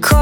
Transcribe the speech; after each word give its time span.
כל 0.00 0.16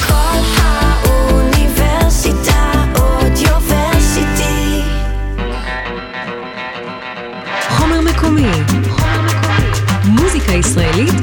כל 0.06 0.38
האוניברסיטה 0.56 2.72
אודיוורסיטי. 2.98 4.82
חומר 7.68 8.00
מקומי. 8.00 8.50
מוזיקה 10.04 10.52
ישראלית 10.52 11.14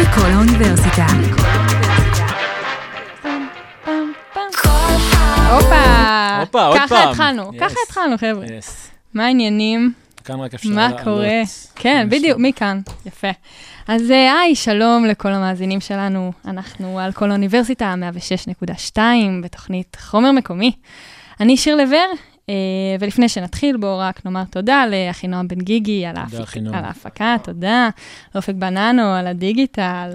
בכל 0.00 0.30
האוניברסיטה. 0.30 1.06
הופה, 6.52 6.66
עוד 6.66 6.76
ככה 6.78 6.88
פעם. 6.88 7.08
התחלנו, 7.08 7.50
Yes. 7.50 7.58
ככה 7.60 7.74
התחלנו, 7.86 8.18
חבר'ה. 8.18 8.46
מה 9.14 9.24
העניינים? 9.24 9.92
כאן 10.24 10.40
רק 10.40 10.54
אפשר 10.54 10.68
מה 10.68 10.88
לעלות. 10.88 11.00
קורה? 11.04 11.40
כן. 11.74 12.06
בדיוק, 12.10 12.38
מכאן. 12.38 12.80
יפה. 13.06 13.28
אז 13.88 14.10
אה, 14.10 14.40
היי, 14.40 14.54
שלום 14.54 15.04
לכל 15.04 15.28
המאזינים 15.32 15.80
שלנו. 15.80 16.32
אנחנו 16.46 16.98
על 17.00 17.12
כל 17.12 17.30
האוניברסיטה, 17.30 17.94
106.2, 18.94 18.98
בתוכנית 19.42 19.96
חומר 20.00 20.32
מקומי. 20.32 20.72
אני 21.40 21.56
שיר 21.56 21.76
לבר, 21.76 22.06
אה, 22.48 22.54
ולפני 23.00 23.28
שנתחיל, 23.28 23.76
בואו 23.76 23.98
רק 23.98 24.20
נאמר 24.26 24.44
תודה 24.50 24.84
לאחינועם 24.86 25.48
בן 25.48 25.60
גיגי 25.60 26.06
על, 26.06 26.16
ההפק-. 26.16 26.56
על 26.74 26.84
ההפקה, 26.84 27.36
תודה. 27.42 27.88
לאופק 28.34 28.54
בננו 28.54 29.02
על 29.14 29.26
הדיגיטל. 29.26 30.10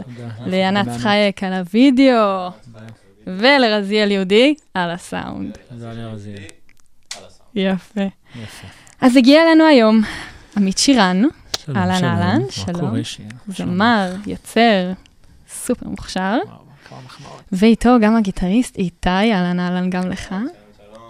לענת. 0.45 0.87
חייק 0.97 1.43
על 1.43 1.53
הוידאו, 1.53 2.49
ולרזיאל 3.27 4.11
יהודי 4.11 4.55
על 4.73 4.91
הסאונד. 4.91 5.57
יפה. 7.55 8.01
יפה. 8.35 8.67
אז 9.01 9.17
הגיע 9.17 9.43
אלינו 9.43 9.63
היום 9.63 10.01
עמית 10.57 10.77
שירן, 10.77 11.23
אהלן. 11.75 12.03
אהלן, 12.03 12.41
שלום. 12.49 12.91
זמר, 13.47 14.15
יוצר, 14.27 14.91
סופר 15.49 15.87
מוכשר. 15.87 16.37
ואיתו 17.51 17.89
גם 18.01 18.15
הגיטריסט 18.15 18.77
איתי, 18.77 19.09
אהלן 19.09 19.59
אהלן 19.59 19.89
גם 19.89 20.09
לך. 20.09 20.35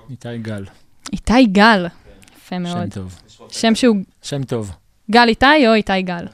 איתי 0.09 0.37
גל, 0.37 0.65
איתי 1.13 1.45
גל, 1.45 1.85
יפה 1.85 2.55
שם 2.55 2.63
מאוד. 2.63 2.93
טוב. 2.93 3.19
שם 3.49 3.75
שהוא 3.75 3.97
שם 4.21 4.43
טוב. 4.43 4.71
גל 5.11 5.27
איתי 5.27 5.67
או 5.67 5.73
איתי 5.73 6.01
גל, 6.01 6.25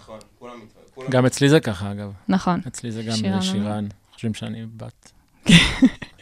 גם 1.10 1.26
אצלי 1.26 1.50
זה 1.50 1.60
ככה, 1.60 1.92
אגב. 1.92 2.12
נכון. 2.28 2.62
אצלי 2.68 2.92
זה 2.92 3.04
גם 3.04 3.42
שירן. 3.42 3.88
חושבים 4.14 4.34
שאני 4.34 4.66
בת. 4.78 5.12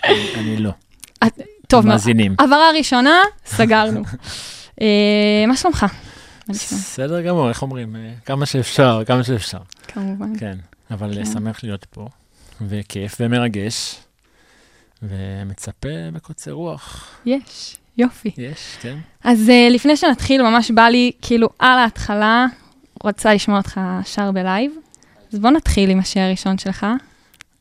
אני- 0.05 0.57
לא. 0.57 0.71
טוב. 1.67 1.85
מאזינים. 1.87 2.35
הבהרה 2.39 2.71
ראשונה, 2.77 3.21
סגרנו. 3.45 4.01
אה, 4.81 4.87
מה 5.47 5.55
שלומך? 5.55 5.85
בסדר 6.49 7.21
גמור, 7.21 7.49
איך 7.49 7.61
אומרים? 7.61 7.95
אה, 7.95 8.13
כמה 8.25 8.45
שאפשר, 8.45 9.01
כמה 9.07 9.23
שאפשר. 9.23 9.57
כמובן. 9.87 10.39
כן, 10.39 10.57
אבל 10.91 11.13
כן. 11.15 11.25
שמח 11.25 11.63
להיות 11.63 11.85
פה, 11.85 12.07
וכיף 12.61 13.15
ומרגש, 13.19 13.95
ומצפה 15.03 15.89
בקוצר 16.13 16.51
רוח. 16.51 17.09
יש, 17.25 17.77
יופי. 17.97 18.31
יש, 18.37 18.77
כן? 18.81 18.97
אז 19.23 19.49
uh, 19.49 19.73
לפני 19.73 19.97
שנתחיל, 19.97 20.41
ממש 20.41 20.71
בא 20.71 20.83
לי, 20.87 21.11
כאילו, 21.21 21.49
על 21.59 21.77
ההתחלה, 21.79 22.45
רוצה 23.03 23.33
לשמוע 23.33 23.57
אותך 23.57 23.79
שר 24.05 24.31
בלייב. 24.31 24.71
אז 25.33 25.39
בוא 25.39 25.49
נתחיל 25.49 25.89
עם 25.89 25.99
השיר 25.99 26.21
הראשון 26.23 26.57
שלך, 26.57 26.83
אל 26.83 26.89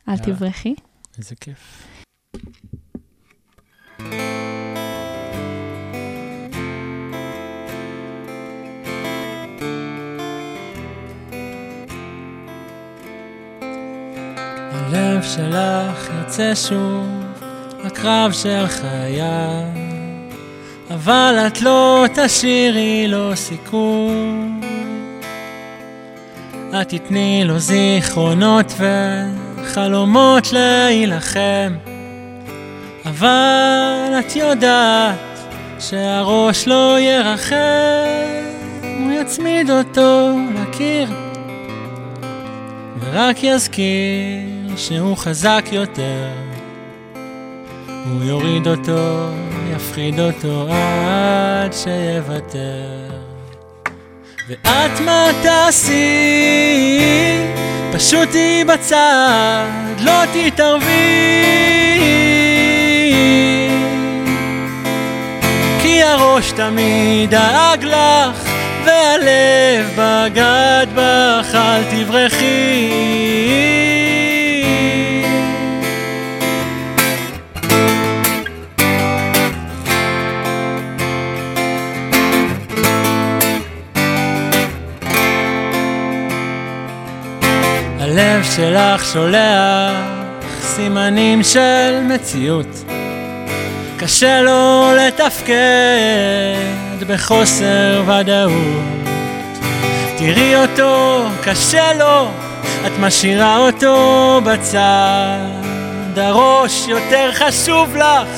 יאללה. 0.08 0.25
איזה 1.19 1.34
כיף. 1.41 1.86
הלב 14.72 15.22
שלך 15.22 16.10
יוצא 16.19 16.54
שוב 16.54 17.06
לקרב 17.84 18.32
של 18.32 18.66
חיי, 18.66 19.21
אבל 20.91 21.44
את 21.47 21.62
לא 21.62 22.06
תשאירי 22.15 23.09
לו 23.09 23.37
סיכוי. 23.37 24.60
את 26.81 26.88
תתני 26.88 27.42
לו 27.44 27.59
זיכרונות 27.59 28.72
וחלומות 29.62 30.53
להילחם, 30.53 31.76
אבל 33.06 34.12
את 34.19 34.37
יודעת 34.37 35.16
שהראש 35.78 36.69
לא 36.69 37.00
ירחם, 37.00 37.56
הוא 38.82 39.12
יצמיד 39.12 39.71
אותו 39.71 40.37
לקיר, 40.54 41.09
ורק 43.00 43.43
יזכיר 43.43 44.76
שהוא 44.76 45.16
חזק 45.16 45.65
יותר. 45.72 46.28
הוא 48.10 48.25
יוריד 48.25 48.69
אותו, 48.69 49.28
יפחיד 49.75 50.21
אותו 50.21 50.66
עד 50.71 51.72
שיוותר. 51.72 53.19
ואת 54.50 55.00
מה 55.00 55.27
תעשי? 55.43 57.00
פשוט 57.93 58.28
תהיי 58.31 58.65
בצד, 58.65 59.65
לא 60.00 60.22
תתערבי. 60.33 60.87
כי 65.83 66.03
הראש 66.03 66.53
תמיד 66.53 67.31
דאג 67.31 67.84
לך, 67.84 68.50
והלב 68.84 69.87
בגד 69.97 70.87
בך, 70.94 71.55
אל 71.55 71.83
תברחי. 71.91 73.79
הלב 88.41 88.49
שלך 88.56 89.05
שולח 89.12 89.97
סימנים 90.61 91.43
של 91.43 92.01
מציאות. 92.03 92.84
קשה 93.99 94.43
לו 94.43 94.91
לתפקד 94.97 95.55
בחוסר 97.06 98.03
ודאות. 98.06 99.11
תראי 100.19 100.56
אותו, 100.56 101.25
קשה 101.43 101.93
לו, 101.93 102.28
את 102.87 102.93
משאירה 103.01 103.56
אותו 103.59 104.41
בצד. 104.45 105.39
הראש 106.17 106.89
יותר 106.89 107.31
חשוב 107.33 107.97
לך, 107.97 108.28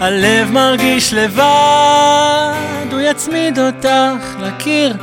הלב 0.00 0.50
מרגיש 0.50 1.14
לבד, 1.14 2.54
הוא 2.92 3.00
יצמיד 3.00 3.58
אותך 3.58 4.36
לקיר. 4.40 4.94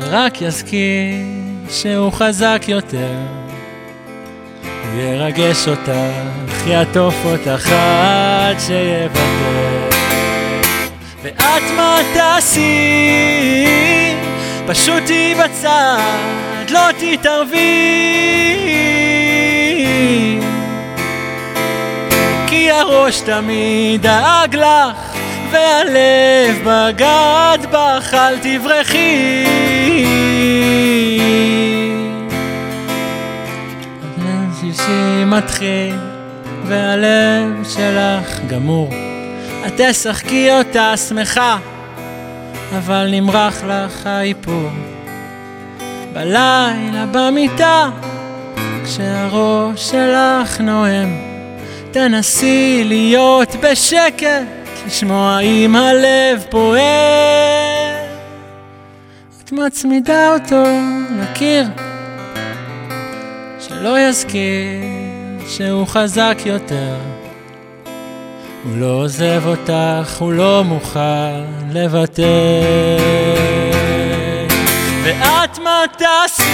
ורק 0.00 0.42
יזכיר 0.42 1.41
שהוא 1.72 2.12
חזק 2.12 2.62
יותר. 2.68 3.16
ירגש 4.96 5.68
אותך, 5.68 6.66
יעטוף 6.66 7.14
אותך 7.24 7.72
עד 7.72 8.56
שיוותר. 8.60 9.88
ואת 11.22 11.62
מה 11.76 11.98
תעשי? 12.14 13.66
פשוט 14.66 15.02
תהיי 15.06 15.34
בצד, 15.34 15.98
לא 16.70 16.88
תתערבי. 16.98 17.82
כי 22.46 22.70
הראש 22.70 23.20
תמיד 23.20 24.02
דאג 24.02 24.56
לך, 24.56 25.16
והלב 25.50 26.58
בגד 26.64 27.61
בך, 27.72 28.14
אל 28.14 28.38
תברחי. 28.38 29.44
הלב 34.18 34.54
שישי 34.60 35.24
מתחיל, 35.26 35.94
והלב 36.66 37.68
שלך 37.74 38.40
גמור. 38.46 38.90
את 39.66 39.72
תשחקי 39.76 40.52
אותה 40.52 40.96
שמחה, 40.96 41.58
אבל 42.78 43.08
נמרח 43.10 43.64
לך 43.64 44.06
האיפור. 44.06 44.70
בלילה 46.12 47.06
במיטה, 47.12 47.90
כשהראש 48.84 49.90
שלך 49.90 50.60
נואם, 50.60 51.16
תנסי 51.90 52.82
להיות 52.84 53.56
בשקט, 53.60 54.61
לשמוע 54.86 55.40
אם 55.40 55.76
הלב 55.76 56.44
פועם. 56.50 56.82
את 59.44 59.52
מצמידה 59.52 60.34
אותו 60.34 60.64
לקיר, 61.20 61.64
שלא 63.60 64.00
יזכיר 64.00 64.82
שהוא 65.48 65.86
חזק 65.86 66.38
יותר. 66.44 66.96
הוא 68.64 68.76
לא 68.76 68.86
עוזב 68.86 69.42
אותך, 69.46 70.16
הוא 70.18 70.32
לא 70.32 70.64
מוכן 70.64 71.42
לוותר. 71.72 72.22
ואת 75.02 75.58
מה 75.58 75.84
תעשי? 75.98 76.52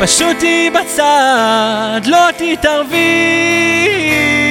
פשוט 0.00 0.38
תהיי 0.38 0.70
בצד, 0.70 2.00
לא 2.06 2.28
תתערבי. 2.38 4.45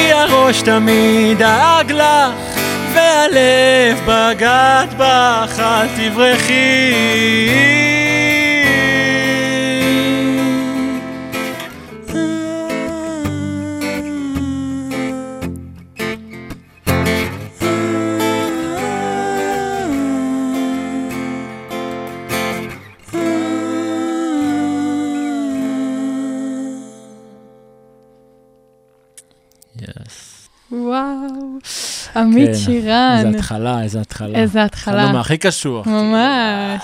כי 0.00 0.12
הראש 0.12 0.62
תמיד 0.62 1.38
דאג 1.38 1.92
לך, 1.92 2.58
והלב 2.94 4.00
בגד 4.06 4.86
בך, 4.96 5.60
אל 5.60 5.86
תברחי. 5.96 6.94
עמית 32.20 32.48
כן, 32.48 32.54
שירן. 32.54 33.22
איזה 33.26 33.38
התחלה, 33.38 33.82
איזה 33.82 34.00
התחלה. 34.00 34.38
איזה 34.38 34.64
התחלה. 34.64 34.94
התחלנו 34.94 35.18
מהכי 35.18 35.38
קשוח. 35.38 35.86
ממש. 35.86 36.82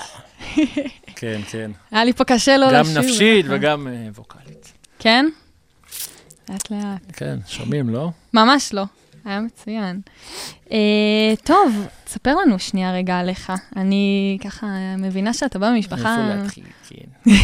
כן, 1.15 1.41
כן. 1.51 1.71
היה 1.91 2.05
לי 2.05 2.13
פה 2.13 2.23
קשה 2.23 2.57
לא 2.57 2.67
גם 2.73 2.81
לשיר. 2.85 2.99
נפשית 2.99 3.45
בדרך 3.45 3.61
כלל. 3.61 3.69
וגם 3.69 3.87
אה, 3.87 4.07
ווקאלית. 4.15 4.71
כן? 4.99 5.25
לאט 6.49 6.71
לאט. 6.71 7.01
כן, 7.13 7.37
שומעים, 7.47 7.89
לא? 7.89 8.09
ממש 8.33 8.73
לא. 8.73 8.83
היה 9.25 9.41
מצוין. 9.41 10.01
אה, 10.71 10.77
טוב, 11.43 11.87
תספר 12.03 12.35
לנו 12.35 12.59
שנייה 12.59 12.93
רגע 12.93 13.19
עליך. 13.19 13.53
אני 13.75 14.37
ככה 14.43 14.67
מבינה 14.97 15.33
שאתה 15.33 15.59
בא 15.59 15.71
ממשפחה, 15.71 16.17
איפה 16.17 16.35
להתחיל, 16.35 16.63
כן. 16.89 17.31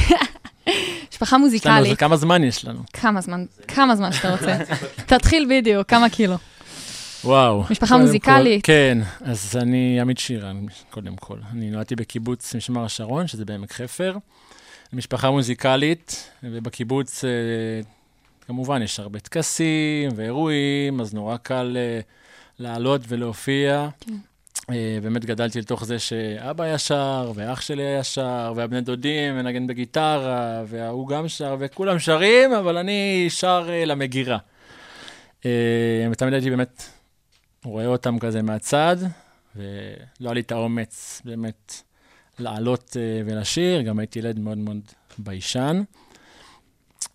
משפחה 1.11 1.37
מוזיקלית. 1.37 1.99
כמה 1.99 2.17
זמן 2.17 2.43
יש 2.43 2.65
לנו? 2.65 2.79
כמה 2.93 3.21
זמן, 3.21 3.45
כמה 3.67 3.95
זמן 3.95 4.11
שאתה 4.11 4.31
רוצה. 4.31 4.57
תתחיל 5.17 5.47
בדיוק, 5.49 5.89
כמה 5.89 6.09
קילו. 6.09 6.35
וואו. 7.25 7.63
משפחה 7.69 7.97
מוזיקלית. 7.97 8.65
כל- 8.65 8.71
כן, 8.71 8.97
אז 9.21 9.57
אני 9.61 10.01
עמית 10.01 10.17
שירן, 10.17 10.65
קודם 10.89 11.15
כל. 11.15 11.37
אני 11.51 11.69
נולדתי 11.69 11.95
בקיבוץ 11.95 12.55
משמר 12.55 12.85
השרון, 12.85 13.27
שזה 13.27 13.45
בעמק 13.45 13.71
חפר. 13.73 14.15
משפחה 14.93 15.31
מוזיקלית, 15.31 16.29
ובקיבוץ, 16.43 17.25
אה, 17.25 17.29
כמובן, 18.47 18.81
יש 18.81 18.99
הרבה 18.99 19.19
טקסים 19.19 20.09
ואירועים, 20.15 21.01
אז 21.01 21.13
נורא 21.13 21.37
קל 21.37 21.77
אה, 21.79 21.99
לעלות 22.59 23.01
ולהופיע. 23.07 23.87
כן. 23.99 24.13
אה, 24.69 24.97
באמת 25.03 25.25
גדלתי 25.25 25.59
לתוך 25.61 25.85
זה 25.85 25.99
שאבא 25.99 26.63
היה 26.63 26.77
שר, 26.77 27.31
ואח 27.35 27.61
שלי 27.61 27.83
היה 27.83 28.03
שר, 28.03 28.53
והבני 28.55 28.81
דודים 28.81 29.35
מנגן 29.37 29.67
בגיטרה, 29.67 30.63
וההוא 30.67 31.07
גם 31.07 31.27
שר, 31.27 31.55
וכולם 31.59 31.99
שרים, 31.99 32.53
אבל 32.53 32.77
אני 32.77 33.25
שר 33.29 33.69
למגירה. 33.85 34.37
ותמיד 36.11 36.33
הייתי 36.33 36.49
באמת 36.49 36.83
רואה 37.63 37.85
אותם 37.85 38.19
כזה 38.19 38.41
מהצד, 38.41 38.97
ולא 39.55 39.65
היה 40.19 40.33
לי 40.33 40.39
את 40.39 40.51
האומץ 40.51 41.21
באמת 41.25 41.81
לעלות 42.39 42.97
אה, 42.99 43.21
ולשיר, 43.25 43.81
גם 43.81 43.99
הייתי 43.99 44.19
ילד 44.19 44.39
מאוד 44.39 44.57
מאוד 44.57 44.81
ביישן. 45.17 45.83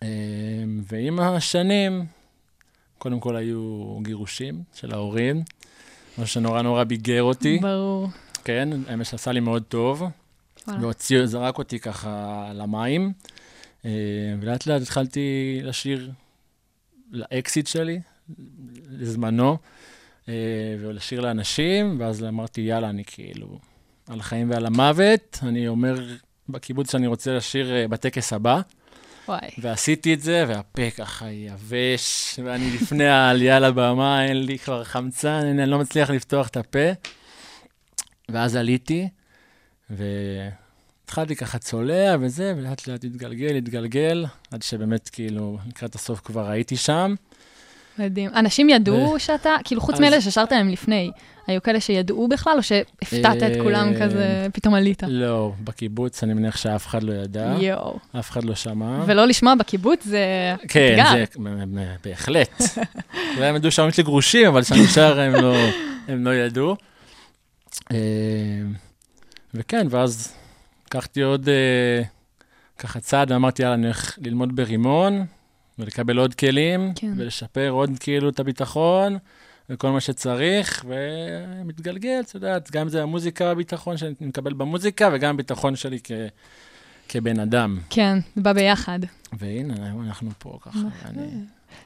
אה, 0.02 0.08
ועם 0.82 1.20
השנים, 1.20 2.06
קודם 2.98 3.20
כל 3.20 3.36
היו 3.36 3.98
גירושים 4.02 4.62
של 4.74 4.94
ההורים, 4.94 5.42
מה 6.18 6.26
שנורא 6.26 6.62
נורא 6.62 6.84
ביגר 6.84 7.22
אותי, 7.22 7.58
ברור. 7.62 8.08
כן, 8.44 8.68
האמת 8.88 9.06
שעשה 9.06 9.32
לי 9.32 9.40
מאוד 9.40 9.62
טוב, 9.62 10.02
וואלה. 10.66 10.80
והוציא, 10.82 11.26
זרק 11.26 11.58
אותי 11.58 11.78
ככה 11.78 12.44
למים, 12.54 13.12
אה, 13.84 13.90
ולאט 14.40 14.66
לאט 14.66 14.82
התחלתי 14.82 15.60
לשיר 15.62 16.10
לאקסיט 17.10 17.66
שלי, 17.66 18.00
לזמנו, 18.90 19.56
ולשיר 20.80 21.20
לאנשים, 21.20 21.96
ואז 22.00 22.24
אמרתי, 22.24 22.60
יאללה, 22.60 22.90
אני 22.90 23.04
כאילו 23.06 23.58
על 24.08 24.20
החיים 24.20 24.50
ועל 24.50 24.66
המוות, 24.66 25.38
אני 25.42 25.68
אומר 25.68 25.94
בקיבוץ 26.48 26.92
שאני 26.92 27.06
רוצה 27.06 27.36
לשיר 27.36 27.74
אה, 27.74 27.88
בטקס 27.88 28.32
הבא, 28.32 28.60
וואי. 29.28 29.50
ועשיתי 29.58 30.14
את 30.14 30.20
זה, 30.20 30.44
והפה 30.48 30.90
ככה 30.90 31.30
יבש, 31.30 32.38
ואני 32.44 32.70
לפני 32.74 33.06
העלייה 33.06 33.58
לבמה, 33.60 34.24
אין 34.24 34.42
לי 34.42 34.58
כבר 34.58 34.84
חמצן, 34.84 35.28
אני 35.28 35.62
אני 35.62 35.70
לא 35.70 35.78
מצליח 35.78 36.10
לפתוח 36.10 36.48
את 36.48 36.56
הפה. 36.56 36.88
ואז 38.28 38.56
עליתי, 38.56 39.08
והתחלתי 39.90 41.36
ככה 41.36 41.58
צולע 41.58 42.16
וזה, 42.20 42.54
ולאט 42.56 42.86
לאט 42.86 43.04
התגלגל, 43.04 43.56
התגלגל, 43.56 44.26
עד 44.50 44.62
שבאמת 44.62 45.08
כאילו 45.08 45.58
לקראת 45.68 45.94
הסוף 45.94 46.20
כבר 46.20 46.48
הייתי 46.48 46.76
שם. 46.76 47.14
מדהים. 47.98 48.30
אנשים 48.34 48.68
ידעו 48.68 49.14
שאתה, 49.18 49.50
כאילו 49.64 49.80
חוץ 49.80 50.00
מאלה 50.00 50.20
ששרת 50.20 50.52
להם 50.52 50.68
לפני, 50.68 51.10
היו 51.46 51.62
כאלה 51.62 51.80
שידעו 51.80 52.28
בכלל, 52.28 52.52
או 52.56 52.62
שהפתעת 52.62 53.36
את 53.36 53.42
אה, 53.42 53.62
כולם 53.62 53.92
כזה, 54.00 54.46
פתאום 54.52 54.74
עלית? 54.74 55.02
לא, 55.06 55.52
בקיבוץ 55.64 56.22
אני 56.22 56.34
מניח 56.34 56.56
שאף 56.56 56.86
אחד 56.86 57.02
לא 57.02 57.12
ידע, 57.12 57.54
יואו. 57.60 57.98
אף 58.18 58.30
אחד 58.30 58.44
לא 58.44 58.54
שמע. 58.54 59.04
ולא 59.06 59.24
לשמוע 59.24 59.54
בקיבוץ 59.54 60.04
זה 60.04 60.54
כן, 60.68 60.96
אתגר. 61.00 61.10
זה 61.10 61.24
בהחלט. 62.04 62.62
אולי 63.36 63.46
הם 63.46 63.56
ידעו 63.56 63.70
שההורים 63.70 63.92
שלי 63.92 64.04
גרושים, 64.04 64.46
אבל 64.46 64.62
שאני 64.62 64.86
שר 64.86 65.20
הם 65.20 65.34
לא, 65.34 65.54
הם 66.08 66.24
לא 66.24 66.34
ידעו. 66.34 66.76
אה, 67.92 67.96
וכן, 69.54 69.86
ואז 69.90 70.34
לקחתי 70.86 71.22
עוד 71.22 71.48
אה, 71.48 72.02
ככה 72.78 73.00
צעד, 73.00 73.32
ואמרתי, 73.32 73.62
יאללה, 73.62 73.74
אני 73.74 73.86
הולך 73.86 74.18
ללמוד 74.18 74.56
ברימון, 74.56 75.26
ולקבל 75.78 76.18
עוד 76.18 76.34
כלים, 76.34 76.92
כן. 76.94 77.12
ולשפר 77.16 77.70
עוד 77.70 77.90
כאילו 78.00 78.28
את 78.28 78.40
הביטחון, 78.40 79.18
וכל 79.70 79.90
מה 79.90 80.00
שצריך, 80.00 80.84
ומתגלגל, 80.88 82.20
את 82.20 82.34
יודעת, 82.34 82.70
גם 82.70 82.88
זה 82.88 83.02
המוזיקה, 83.02 83.50
הביטחון 83.50 83.96
שאני 83.96 84.14
מקבל 84.20 84.52
במוזיקה, 84.52 85.10
וגם 85.12 85.34
הביטחון 85.34 85.76
שלי 85.76 85.98
כ... 86.04 86.10
כבן 87.08 87.40
אדם. 87.40 87.78
כן, 87.90 88.18
זה 88.36 88.42
בא 88.42 88.52
ביחד. 88.52 88.98
והנה, 89.32 89.74
אנחנו 90.06 90.30
פה 90.38 90.58
ככה, 90.62 90.78
ואני... 91.04 91.28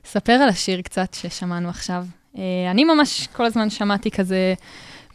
ספר 0.05 0.33
על 0.33 0.49
השיר 0.49 0.83
קצת 0.83 1.15
ששמענו 1.15 1.69
עכשיו. 1.69 2.07
אה, 2.39 2.43
אני 2.71 2.85
ממש 2.85 3.27
כל 3.33 3.45
הזמן 3.45 3.71
שמעתי 3.71 4.11
כזה 4.11 4.55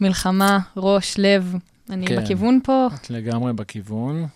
מלחמה, 0.00 0.58
ראש, 0.76 1.14
לב. 1.18 1.54
אני 1.90 2.06
כן. 2.06 2.22
בכיוון 2.22 2.60
פה. 2.64 2.86
את 2.94 3.10
לגמרי 3.10 3.52
בכיוון. 3.52 4.26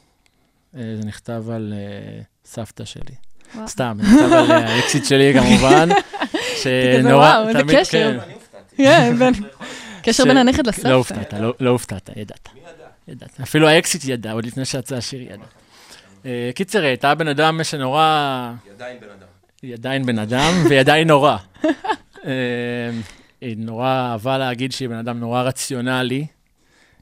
אה, 0.77 0.97
זה 1.01 1.07
נכתב 1.07 1.45
על 1.51 1.75
אה, 1.77 2.23
סבתא 2.45 2.85
שלי. 2.85 3.15
סתם, 3.67 3.99
נכתב 4.01 4.33
על 4.33 4.51
אה, 4.51 4.75
האקסיט 4.75 5.05
שלי 5.05 5.35
כמובן. 5.35 5.89
איזה 7.49 7.61
תמיד- 7.63 7.77
קשר. 7.79 8.19
כן, 8.77 9.15
כן, 9.19 9.33
קשר 10.03 10.25
ש- 10.25 10.27
בין 10.27 10.37
הנכד 10.37 10.67
לסבתא. 10.67 10.89
לא 10.89 10.95
הופתעת, 10.95 11.33
לא- 11.33 11.55
לא 11.61 11.71
הופתעת, 11.71 12.11
ידעת. 12.17 12.49
מי 12.55 12.61
ידע? 12.61 12.73
ידעת. 13.09 13.41
אפילו 13.43 13.69
האקסיט 13.69 14.03
ידע, 14.05 14.33
עוד 14.33 14.47
לפני 14.47 14.65
שיצא 14.65 14.97
השיר 14.97 15.23
ידע. 15.23 15.45
אה, 16.27 16.51
קיצר, 16.55 16.83
הייתה 16.85 17.15
בן 17.15 17.29
אדם 17.29 17.65
שנורא... 17.65 18.53
היא 18.65 18.73
עדיין 18.73 18.97
בן 19.01 19.07
אדם. 19.11 19.27
היא 19.63 19.75
עדיין 19.75 20.07
בן 20.07 20.19
אדם, 20.19 20.53
והיא 20.69 20.81
עדיין 20.81 21.09
נורא. 21.09 21.37
אה, 22.27 22.31
היא 23.41 23.57
נורא 23.59 23.87
אהבה 24.13 24.39
להגיד 24.39 24.73
שהיא 24.73 24.89
בן 24.89 24.97
אדם 24.97 25.21
נורא 25.21 25.43
רציונלי, 25.43 26.27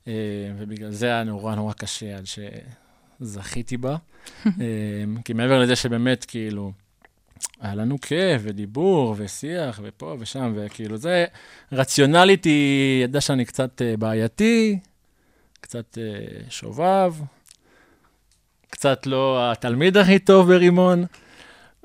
אה, 0.09 0.13
ובגלל 0.59 0.91
זה 0.91 1.07
היה 1.07 1.23
נורא 1.25 1.55
נורא 1.55 1.73
קשה 1.73 2.17
עד 2.17 2.27
שזכיתי 3.21 3.77
בה. 3.77 3.97
אה, 4.47 4.51
כי 5.25 5.33
מעבר 5.33 5.61
לזה 5.61 5.77
שבאמת, 5.77 6.25
כאילו, 6.25 6.73
היה 7.61 7.75
לנו 7.75 8.01
כיף 8.01 8.43
ודיבור 8.45 9.15
ושיח 9.19 9.81
ופה 9.83 10.17
ושם, 10.19 10.53
וכאילו 10.57 10.97
זה, 10.97 11.25
רציונלית 11.73 12.45
היא 12.45 13.05
ידעה 13.05 13.21
שאני 13.21 13.45
קצת 13.45 13.83
אה, 13.83 13.97
בעייתי, 13.97 14.79
קצת 15.61 15.99
אה, 15.99 16.41
שובב, 16.49 17.15
קצת 18.71 19.07
לא 19.07 19.53
התלמיד 19.53 19.97
הכי 19.97 20.19
טוב 20.19 20.53
ברימון. 20.53 21.05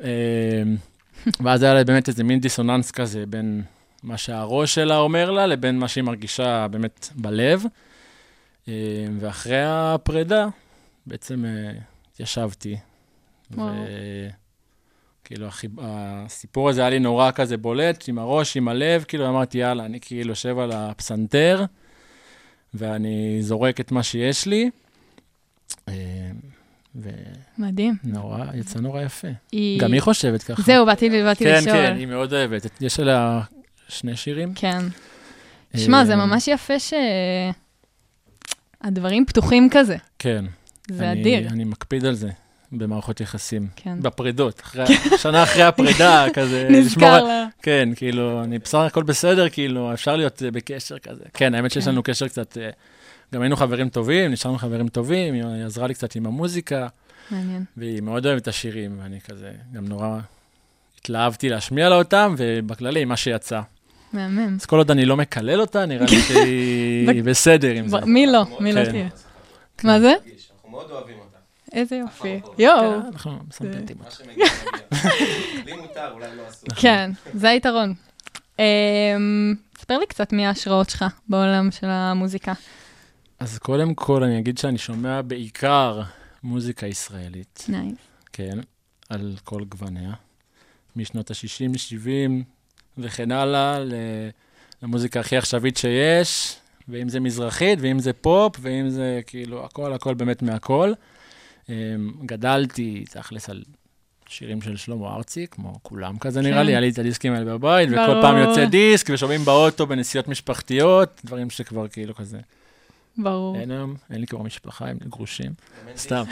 אה, 0.04 0.64
ואז 1.44 1.64
היה 1.64 1.74
לה 1.74 1.84
באמת 1.84 2.08
איזה 2.08 2.24
מין 2.24 2.40
דיסוננס 2.40 2.92
כזה 2.92 3.26
בין 3.26 3.64
מה 4.04 4.18
שהראש 4.18 4.76
שלה 4.76 4.98
אומר 4.98 5.32
לה 5.32 5.48
לבין 5.48 5.80
מה 5.80 5.88
שהיא 5.88 6.04
מרגישה 6.04 6.68
באמת 6.68 7.10
בלב. 7.16 7.64
אה, 8.68 8.74
ואחרי 9.20 9.62
הפרידה, 9.66 10.48
בעצם 11.08 11.46
אה, 11.46 11.72
התיישבתי. 12.12 12.78
כאילו. 15.24 15.48
הסיפור 15.78 16.70
הזה 16.70 16.82
היה 16.82 16.90
לי 16.90 17.00
נורא 17.00 17.32
כזה 17.32 17.58
בולט, 17.58 18.04
עם 18.08 18.20
הראש, 18.20 18.58
עם 18.58 18.68
הלב, 18.68 19.06
כאילו 19.08 19.30
אמרתי, 19.30 19.58
יאללה, 19.58 19.86
אני 19.86 20.00
כאילו 20.02 20.30
יושב 20.30 20.60
על 20.60 20.72
הפסנתר, 20.72 21.66
ואני 22.74 23.38
זורק 23.42 23.80
את 23.80 23.92
מה 23.92 24.04
שיש 24.04 24.46
לי. 24.46 24.70
אה, 25.88 25.94
מדהים. 27.58 27.96
ונורא, 28.04 28.46
יצא 28.54 28.80
נורא 28.80 29.02
יפה. 29.02 29.28
היא... 29.52 29.80
גם 29.80 29.94
היא 29.94 30.02
חושבת 30.02 30.44
ככה. 30.44 30.62
זהו, 30.62 30.86
באתי 30.86 31.10
באתי 31.10 31.44
כן, 31.44 31.56
לשאול. 31.58 31.76
כן, 31.76 31.96
היא 31.98 32.06
מאוד 32.06 32.34
אוהבת. 32.34 32.82
יש 32.82 33.00
עליה 33.00 33.42
שני 33.88 34.16
שירים. 34.16 34.54
כן. 34.54 34.82
שמע, 35.78 36.06
זה 36.06 36.14
אה, 36.14 36.26
ממש 36.26 36.48
יפה 36.48 36.74
שהדברים 38.84 39.26
פתוחים 39.26 39.68
כזה. 39.72 39.98
כן. 40.20 40.46
זה 40.92 41.12
אני- 41.12 41.22
אדיר. 41.22 41.50
אני 41.50 41.64
מקפיד 41.64 42.06
על 42.06 42.14
זה 42.14 42.30
במערכות 42.72 43.22
יחסים. 43.22 43.68
כן. 43.76 43.98
בפרידות, 44.02 44.62
אחרי- 44.62 44.86
שנה 45.18 45.44
אחרי 45.44 45.64
הפרידה, 45.64 46.26
כזה, 46.36 46.68
נזכר 46.70 47.24
לה. 47.24 47.48
כן, 47.62 47.90
כאילו, 47.96 48.44
אני 48.44 48.60
בסך 48.60 48.78
הכל 48.78 49.04
בסדר, 49.04 49.50
כאילו, 49.50 49.94
אפשר 49.94 50.16
להיות 50.16 50.44
אה, 50.44 50.52
בקשר 50.52 50.98
כזה. 51.00 51.24
כן, 51.34 51.56
האמת 51.56 51.72
שיש 51.72 51.84
כן. 51.86 51.92
לנו 51.92 52.04
קשר 52.04 52.28
קצת, 52.28 52.58
אה, 52.58 52.70
גם 53.34 53.42
היינו 53.42 53.56
חברים 53.56 53.90
טובים, 53.90 54.32
נשארנו 54.32 54.58
חברים 54.58 54.88
טובים, 54.88 55.34
היא 55.34 55.44
עזרה 55.66 55.88
לי 55.88 55.94
קצת 55.94 56.16
עם 56.16 56.26
המוזיקה, 56.26 56.88
מעניין. 57.32 57.64
והיא 57.78 58.02
מאוד 58.02 58.26
אוהבת 58.26 58.42
את 58.42 58.48
השירים, 58.48 59.00
ואני 59.04 59.20
כזה, 59.22 59.52
גם 59.74 59.86
נורא 59.88 60.20
התלהבתי 61.00 61.50
להשמיע 61.50 61.90
לה 61.90 61.96
אותם, 61.96 62.36
ובכללי, 62.38 63.06
מה 63.06 63.18
שיצא. 63.18 63.62
מהמם. 64.14 64.58
אז 64.62 64.66
כל 64.66 64.78
עוד 64.78 64.92
אני 64.92 65.06
לא 65.06 65.18
מקלל 65.18 65.62
אותה, 65.62 65.86
נראה 65.86 66.06
לי 66.12 66.22
שהיא 66.22 67.24
בסדר 67.30 67.72
עם 67.72 67.88
זה. 67.88 67.98
מי 68.06 68.28
לא? 68.28 68.44
מי 68.60 68.74
לא 68.74 68.86
כן. 68.86 68.92
תהיה? 68.92 69.08
מה 69.84 70.00
זה? 70.00 70.14
אוהבים 70.96 71.20
אותה. 71.20 71.38
איזה 71.72 71.96
יופי. 71.96 72.40
יואו. 72.58 73.02
כן, 73.02 73.08
אנחנו 73.14 73.40
מסמפטים 73.48 73.98
מה 74.00 74.06
אותה. 74.06 74.16
שמגיע 74.16 74.46
מגיע. 74.74 75.12
לי 75.66 75.74
מותר, 75.74 76.12
אולי 76.12 76.36
לא 76.36 76.48
אסור. 76.50 76.70
כן, 76.76 77.12
זה 77.34 77.50
היתרון. 77.50 77.94
אמ, 78.60 79.56
ספר 79.78 79.98
לי 79.98 80.06
קצת 80.06 80.34
מי 80.34 80.46
ההשראות 80.48 80.90
שלך 80.90 81.06
בעולם 81.30 81.72
של 81.72 81.88
המוזיקה. 81.90 82.54
אז 83.40 83.58
קודם 83.58 83.94
כל, 83.94 84.24
אני 84.24 84.40
אגיד 84.40 84.58
שאני 84.58 84.78
שומע 84.78 85.22
בעיקר 85.22 86.02
מוזיקה 86.44 86.88
ישראלית. 86.88 87.66
nice. 87.70 87.96
כן, 88.34 88.60
על 89.10 89.36
כל 89.44 89.64
גווניה. 89.64 90.14
משנות 90.96 91.32
ה-60, 91.32 91.78
70 91.78 92.44
וכן 92.98 93.32
הלאה, 93.32 93.78
למוזיקה 94.84 95.20
הכי 95.20 95.38
עכשווית 95.38 95.78
שיש, 95.78 96.58
ואם 96.90 97.10
זה 97.10 97.20
מזרחית, 97.20 97.80
ואם 97.82 98.00
זה 98.00 98.14
פופ, 98.14 98.56
ואם 98.62 98.90
זה 98.90 99.22
כאילו 99.28 99.66
הכל, 99.66 99.94
הכל 99.94 100.14
באמת 100.14 100.42
מהכל. 100.42 100.94
אמ, 101.70 101.74
גדלתי, 102.26 103.06
תכלס, 103.10 103.50
על 103.50 103.64
שירים 104.28 104.62
של 104.62 104.78
שלמה 104.78 105.16
ארצי, 105.16 105.48
כמו 105.52 105.74
כולם 105.82 106.18
כזה 106.18 106.42
נראה 106.42 106.60
כן. 106.60 106.66
לי, 106.66 106.72
היה 106.72 106.80
לי 106.80 106.90
את 106.90 107.00
הדיסקים 107.00 107.34
האלה 107.34 107.46
בבית, 107.46 107.90
וכל 107.90 108.06
ברור. 108.08 108.22
פעם 108.22 108.38
יוצא 108.38 108.66
דיסק, 108.66 109.10
ושומעים 109.14 109.46
באוטו 109.46 109.88
בנסיעות 109.88 110.28
משפחתיות, 110.28 111.22
דברים 111.26 111.50
שכבר 111.50 111.88
כאילו 111.88 112.16
כזה. 112.16 112.38
ברור. 113.18 113.56
אין 113.56 113.72
היום, 113.72 113.96
אין 114.12 114.22
לי 114.22 114.28
כבר 114.28 114.42
משפחה, 114.42 114.88
הם 114.88 114.98
גרושים. 115.10 115.52
סתם. 115.98 116.24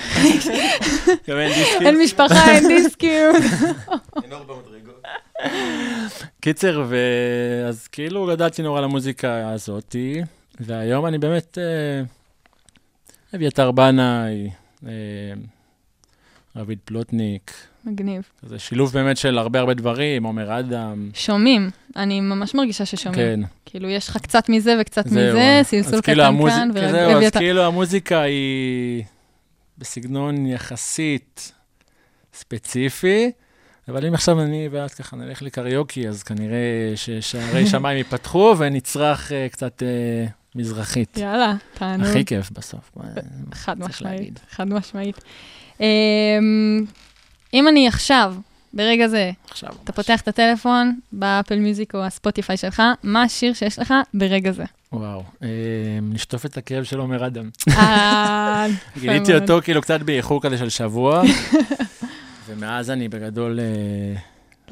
גם 1.27 1.37
אין 1.37 1.53
דיסקים. 1.53 1.87
אין 1.87 2.01
משפחה, 2.03 2.51
אין 2.51 2.67
דיסקים. 2.67 3.31
דיסק, 3.41 3.51
אין 4.23 4.33
אור 4.33 4.43
במדרגות. 4.43 5.03
קיצר, 6.41 6.85
ואז 6.87 7.87
כאילו 7.87 8.27
גדלתי 8.27 8.61
נורא 8.61 8.81
למוזיקה 8.81 9.49
הזאתי, 9.49 10.21
והיום 10.59 11.05
אני 11.05 11.17
באמת 11.17 11.57
אה, 11.57 12.03
אביתר 13.35 13.71
בנאי, 13.71 14.49
אה, 14.87 14.91
רביד 16.55 16.79
פלוטניק, 16.85 17.51
מגניב. 17.85 18.23
זה 18.43 18.59
שילוב 18.59 18.93
באמת 18.93 19.17
של 19.17 19.37
הרבה 19.37 19.59
הרבה 19.59 19.73
דברים, 19.73 20.23
עומר 20.23 20.59
אדם, 20.59 21.09
שומעים. 21.13 21.69
אני 21.95 22.21
ממש 22.21 22.55
מרגישה 22.55 22.85
ששומעים. 22.85 23.21
כן, 23.21 23.39
כאילו, 23.65 23.89
יש 23.89 24.09
לך 24.09 24.17
קצת 24.17 24.49
מזה 24.49 24.75
וקצת 24.81 25.07
זהו. 25.07 25.29
מזה, 25.33 25.59
סלסול 25.63 26.01
כאילו 26.01 26.23
קטן 26.23 26.33
המוז- 26.35 26.49
כאן, 26.49 26.69
זהו, 26.91 27.11
אז. 27.25 27.31
כאילו 27.31 27.63
המוזיקה 27.63 28.21
היא 28.21 29.03
בסגנון 29.77 30.45
יחסית 30.45 31.51
ספציפי, 32.33 33.31
אבל 33.87 34.05
אם 34.05 34.13
עכשיו 34.13 34.41
אני 34.41 34.67
ואת 34.71 34.91
ככה 34.93 35.15
נלך 35.15 35.41
לקריוקי, 35.41 36.07
אז 36.07 36.23
כנראה 36.23 36.57
ששערי 36.95 37.65
שמיים 37.71 37.97
ייפתחו 37.97 38.55
ונצרח 38.57 39.31
אה, 39.31 39.47
קצת 39.51 39.83
אה, 39.83 40.25
מזרחית. 40.55 41.17
יאללה, 41.17 41.53
תענוג. 41.73 42.07
הכי 42.07 42.25
כיף 42.25 42.51
בסוף. 42.51 42.91
חד 43.53 43.79
משמעית. 43.79 44.39
חד 44.51 44.67
משמעית. 44.67 45.19
אמ, 45.79 45.85
אם 47.53 47.67
אני 47.67 47.87
עכשיו, 47.87 48.35
ברגע 48.73 49.07
זה, 49.07 49.31
עכשיו. 49.49 49.69
אתה 49.83 49.91
פותח 49.91 50.21
את 50.21 50.27
הטלפון 50.27 50.99
ב 51.11 51.19
Apple 51.19 51.59
Music 51.59 51.95
או 51.95 52.03
ה 52.03 52.10
Spotify 52.10 52.57
שלך, 52.57 52.83
מה 53.03 53.23
השיר 53.23 53.53
שיש 53.53 53.79
לך 53.79 53.93
ברגע 54.13 54.51
זה? 54.51 54.63
וואו, 54.93 55.23
אה, 55.43 55.47
נשטוף 56.01 56.45
את 56.45 56.57
הכאב 56.57 56.83
של 56.83 56.99
עומר 56.99 57.27
אדם. 57.27 57.49
אה, 57.69 58.67
גיליתי. 58.99 59.35
אותו 59.35 59.59
כאילו 59.63 59.81
קצת 59.81 60.01
באיחור 60.01 60.41
כזה 60.41 60.57
של 60.57 60.69
שבוע, 60.69 61.21
ומאז 62.47 62.89
אני 62.89 63.09
בגדול 63.09 63.59
אה, 63.59 64.19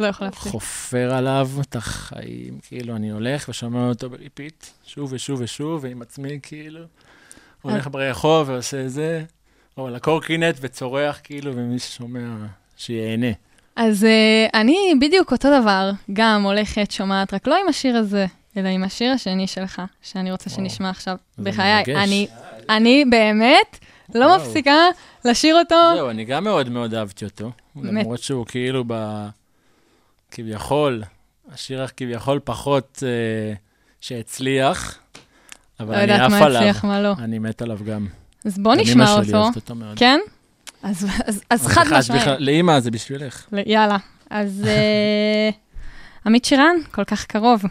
לא 0.02 0.08
יכול 0.08 0.28
להפסיק. 0.28 0.52
חופר 0.52 1.14
עליו 1.14 1.50
את 1.62 1.76
החיים, 1.76 2.60
כאילו 2.68 2.96
אני 2.96 3.10
הולך 3.10 3.50
ושומע 3.50 3.88
אותו 3.90 4.10
ב 4.10 4.17
repeat, 4.17 4.66
שוב 4.86 5.14
ושוב 5.14 5.42
ושוב, 5.42 5.84
ועם 5.84 6.02
עצמי 6.02 6.40
כאילו, 6.44 6.82
הולך 7.62 7.88
ברחוב 7.92 8.50
ועושה 8.50 8.88
זה, 8.88 9.24
או 9.78 9.88
על 9.88 9.96
הקורקינט 9.96 10.58
וצורח 10.62 11.20
כאילו, 11.24 11.56
ומי 11.56 11.80
ששומע, 11.80 12.28
שיהנה. 12.78 13.32
אז 13.76 14.04
uh, 14.04 14.52
אני 14.54 14.94
בדיוק 15.02 15.32
אותו 15.32 15.62
דבר, 15.62 15.92
גם 16.14 16.44
הולכת, 16.44 16.92
שומעת, 16.92 17.34
רק 17.34 17.48
לא 17.48 17.58
עם 17.62 17.68
השיר 17.68 17.98
הזה, 17.98 18.26
אלא 18.58 18.68
עם 18.68 18.84
השיר 18.84 19.12
השני 19.12 19.48
שלך, 19.48 19.82
שאני 20.02 20.32
רוצה 20.32 20.50
וואו. 20.50 20.60
שנשמע 20.60 20.90
עכשיו. 20.90 21.16
בחיי. 21.40 21.84
אני, 21.88 22.28
אני 22.70 23.06
באמת 23.06 23.80
לא 24.16 24.26
וואו. 24.26 24.40
מפסיקה 24.40 24.78
לשיר 25.26 25.56
אותו. 25.60 25.76
זהו, 25.96 26.10
אני 26.10 26.26
גם 26.26 26.44
מאוד 26.44 26.70
מאוד 26.70 26.94
אהבתי 26.94 27.26
אותו. 27.26 27.52
למרות 27.76 28.20
שהוא 28.20 28.46
כאילו 28.46 28.84
ב... 28.88 29.26
כביכול, 30.32 31.04
השיר 31.54 31.88
כביכול 31.98 32.40
פחות 32.44 33.04
אה, 33.06 33.54
שהצליח, 34.02 34.98
אבל 35.80 35.90
לא 35.92 36.04
אני 36.04 36.12
יודעת 36.12 36.22
עף 36.22 36.32
מה 36.32 36.46
עליו. 36.46 36.58
הצליח, 36.62 36.86
מה 36.86 37.02
לא. 37.02 37.14
אני 37.20 37.40
מת 37.40 37.62
עליו 37.62 37.80
גם. 37.86 38.08
אז 38.46 38.58
בוא 38.60 38.76
נשמע 38.76 38.94
אמא 39.04 39.24
שלי 39.24 39.28
אותו. 39.34 39.38
אוהבת 39.44 39.56
אותו 39.56 39.76
מאוד. 39.76 39.98
כן? 40.00 40.20
אז, 40.84 41.08
אז, 41.26 41.42
אז 41.50 41.68
חד 41.68 41.82
אז 41.88 41.92
משמעית. 41.94 42.22
בכלל- 42.22 42.38
לאמא 42.40 42.80
זה 42.80 42.92
בשבילך. 42.92 43.48
יאללה. 43.66 43.98
אז 44.30 44.64
אה, 44.68 45.50
עמית 46.26 46.46
שירן, 46.46 46.76
כל 46.92 47.04
כך 47.04 47.26
קרוב. 47.26 47.62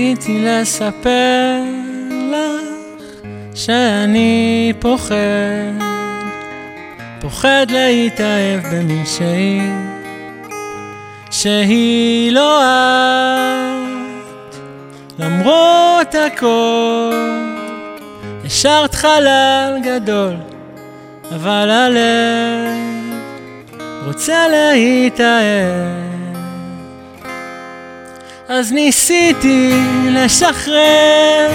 רציתי 0.00 0.44
לספר 0.44 1.62
לך 2.30 3.22
שאני 3.54 4.72
פוחד, 4.78 5.14
פוחד 7.20 7.66
להתאהב 7.68 8.60
במישהי 8.72 9.60
שהיא 11.30 12.32
לא 12.32 12.62
את, 12.62 14.56
למרות 15.18 16.14
הכל, 16.14 17.12
השארת 18.44 18.94
חלל 18.94 19.78
גדול, 19.84 20.34
אבל 21.30 21.70
הלב 21.70 22.78
רוצה 24.06 24.46
להתאהב. 24.48 26.09
אז 28.52 28.72
ניסיתי 28.72 29.70
לשחרר, 30.10 31.50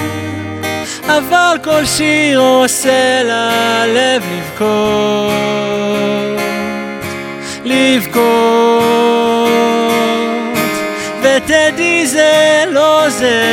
אבל 1.05 1.57
כל 1.63 1.85
שיר 1.85 2.39
עושה 2.39 3.23
ללב 3.23 4.23
לבכות, 4.37 5.29
לבכות, 7.63 8.23
ותדעי 11.21 12.07
זה 12.07 12.63
לא 12.67 13.09
זה, 13.09 13.43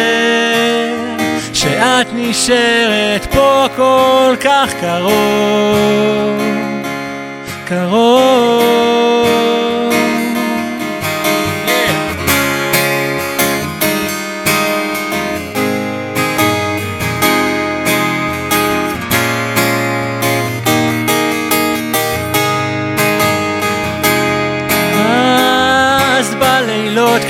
שאת 1.54 2.06
נשארת 2.14 3.26
פה 3.32 3.66
כל 3.76 4.34
כך 4.40 4.74
קרוב, 4.80 6.42
קרוב. 7.64 8.82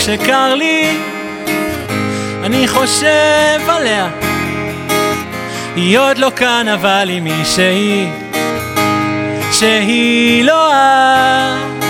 כשקר 0.04 0.54
לי, 0.54 0.96
אני 2.42 2.68
חושב 2.68 3.60
עליה. 3.68 4.08
היא 5.76 5.98
עוד 5.98 6.18
לא 6.18 6.30
כאן, 6.36 6.68
אבל 6.68 7.08
היא 7.08 7.22
מישהי 7.22 8.08
שהיא 9.52 10.44
לא 10.44 10.72
את, 10.72 11.84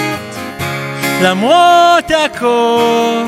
למרות 1.23 2.11
הכל. 2.25 3.23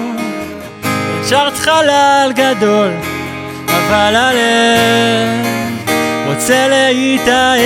שרת 1.29 1.57
חלל 1.57 2.33
גדול, 2.35 2.91
אבל 3.69 4.17
הלב 4.17 5.47
רוצה 6.26 6.67
להתאהב. 6.69 7.64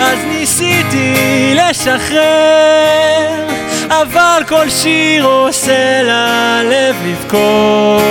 אז 0.00 0.18
ניסיתי 0.28 1.54
לשחרר, 1.54 3.19
אבל 3.90 4.42
כל 4.48 4.70
שיר 4.70 5.24
עושה 5.24 6.02
ללב 6.02 6.96
לבכות. 7.04 8.10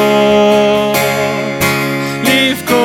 לבכות, 2.24 2.80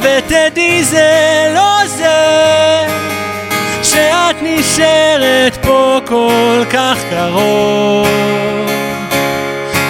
ותדעי 0.00 0.84
זה 0.84 1.52
לא 1.54 1.86
זה, 1.86 2.86
שאת 3.82 4.36
נשארת 4.42 5.56
פה 5.62 6.00
כל 6.06 6.64
כך 6.70 6.98
קרוב, 7.10 8.08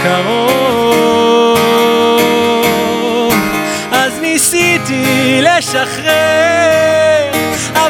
קרוב. 0.02 0.41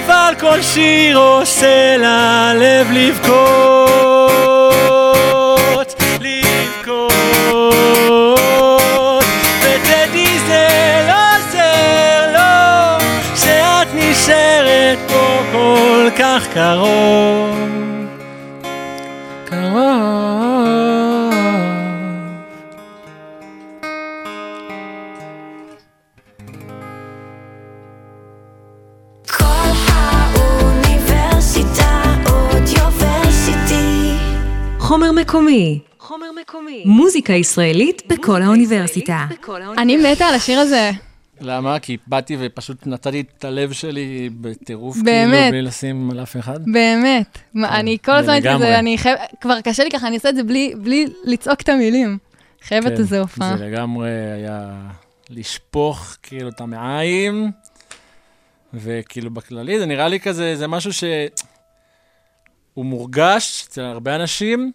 אבל 0.06 0.35
כל 0.40 0.62
שיר 0.62 1.18
עושה 1.18 1.97
ללב 1.97 2.90
לבכות, 2.90 3.32
לבכות. 6.21 7.21
ותדעי 9.61 10.38
זה 10.47 10.68
לא 11.09 11.37
עוזר, 11.37 12.32
לא, 12.32 12.99
שאת 13.37 13.88
נשארת 13.94 14.99
פה 15.09 15.42
כל 15.52 16.09
כך. 16.18 16.47
קרוב. 16.54 17.31
מקומי. 35.32 35.80
חומר 35.98 36.26
מקומי. 36.40 36.82
מוזיקה 36.86 37.32
ישראלית 37.32 38.02
בכל 38.08 38.42
האוניברסיטה. 38.42 39.26
אני 39.78 39.96
מתה 39.96 40.26
על 40.26 40.34
השיר 40.34 40.58
הזה. 40.58 40.90
למה? 41.40 41.78
כי 41.78 41.96
באתי 42.06 42.36
ופשוט 42.40 42.86
נתתי 42.86 43.20
את 43.20 43.44
הלב 43.44 43.72
שלי 43.72 44.30
בטירוף, 44.40 44.96
באמת. 44.96 45.34
כאילו, 45.34 45.50
בלי 45.50 45.62
לשים 45.62 46.10
על 46.10 46.22
אף 46.22 46.36
אחד. 46.36 46.60
באמת. 46.64 47.38
מה, 47.54 47.80
אני 47.80 47.98
כל 48.04 48.12
הזמן 48.12 48.32
הייתי. 48.32 48.48
כזה, 48.48 48.78
אני 48.78 48.98
חייבת, 48.98 49.20
כבר 49.40 49.60
קשה 49.60 49.84
לי 49.84 49.90
ככה, 49.90 50.06
אני 50.06 50.16
עושה 50.16 50.28
את 50.28 50.36
זה 50.36 50.42
בלי, 50.42 50.74
בלי 50.76 51.06
לצעוק 51.24 51.60
את 51.60 51.68
המילים. 51.68 52.18
חייבת 52.62 52.86
כן, 52.86 52.96
איזה 52.96 53.20
הופעה. 53.20 53.56
זה 53.56 53.64
לגמרי 53.64 54.10
היה 54.10 54.70
לשפוך 55.30 56.16
כאילו 56.22 56.48
את 56.48 56.60
המעיים, 56.60 57.50
וכאילו 58.74 59.30
בכללי 59.30 59.78
זה 59.78 59.86
נראה 59.86 60.08
לי 60.08 60.20
כזה, 60.20 60.56
זה 60.56 60.66
משהו 60.66 60.92
שהוא 60.92 62.84
מורגש 62.84 63.64
אצל 63.68 63.82
הרבה 63.82 64.16
אנשים, 64.16 64.72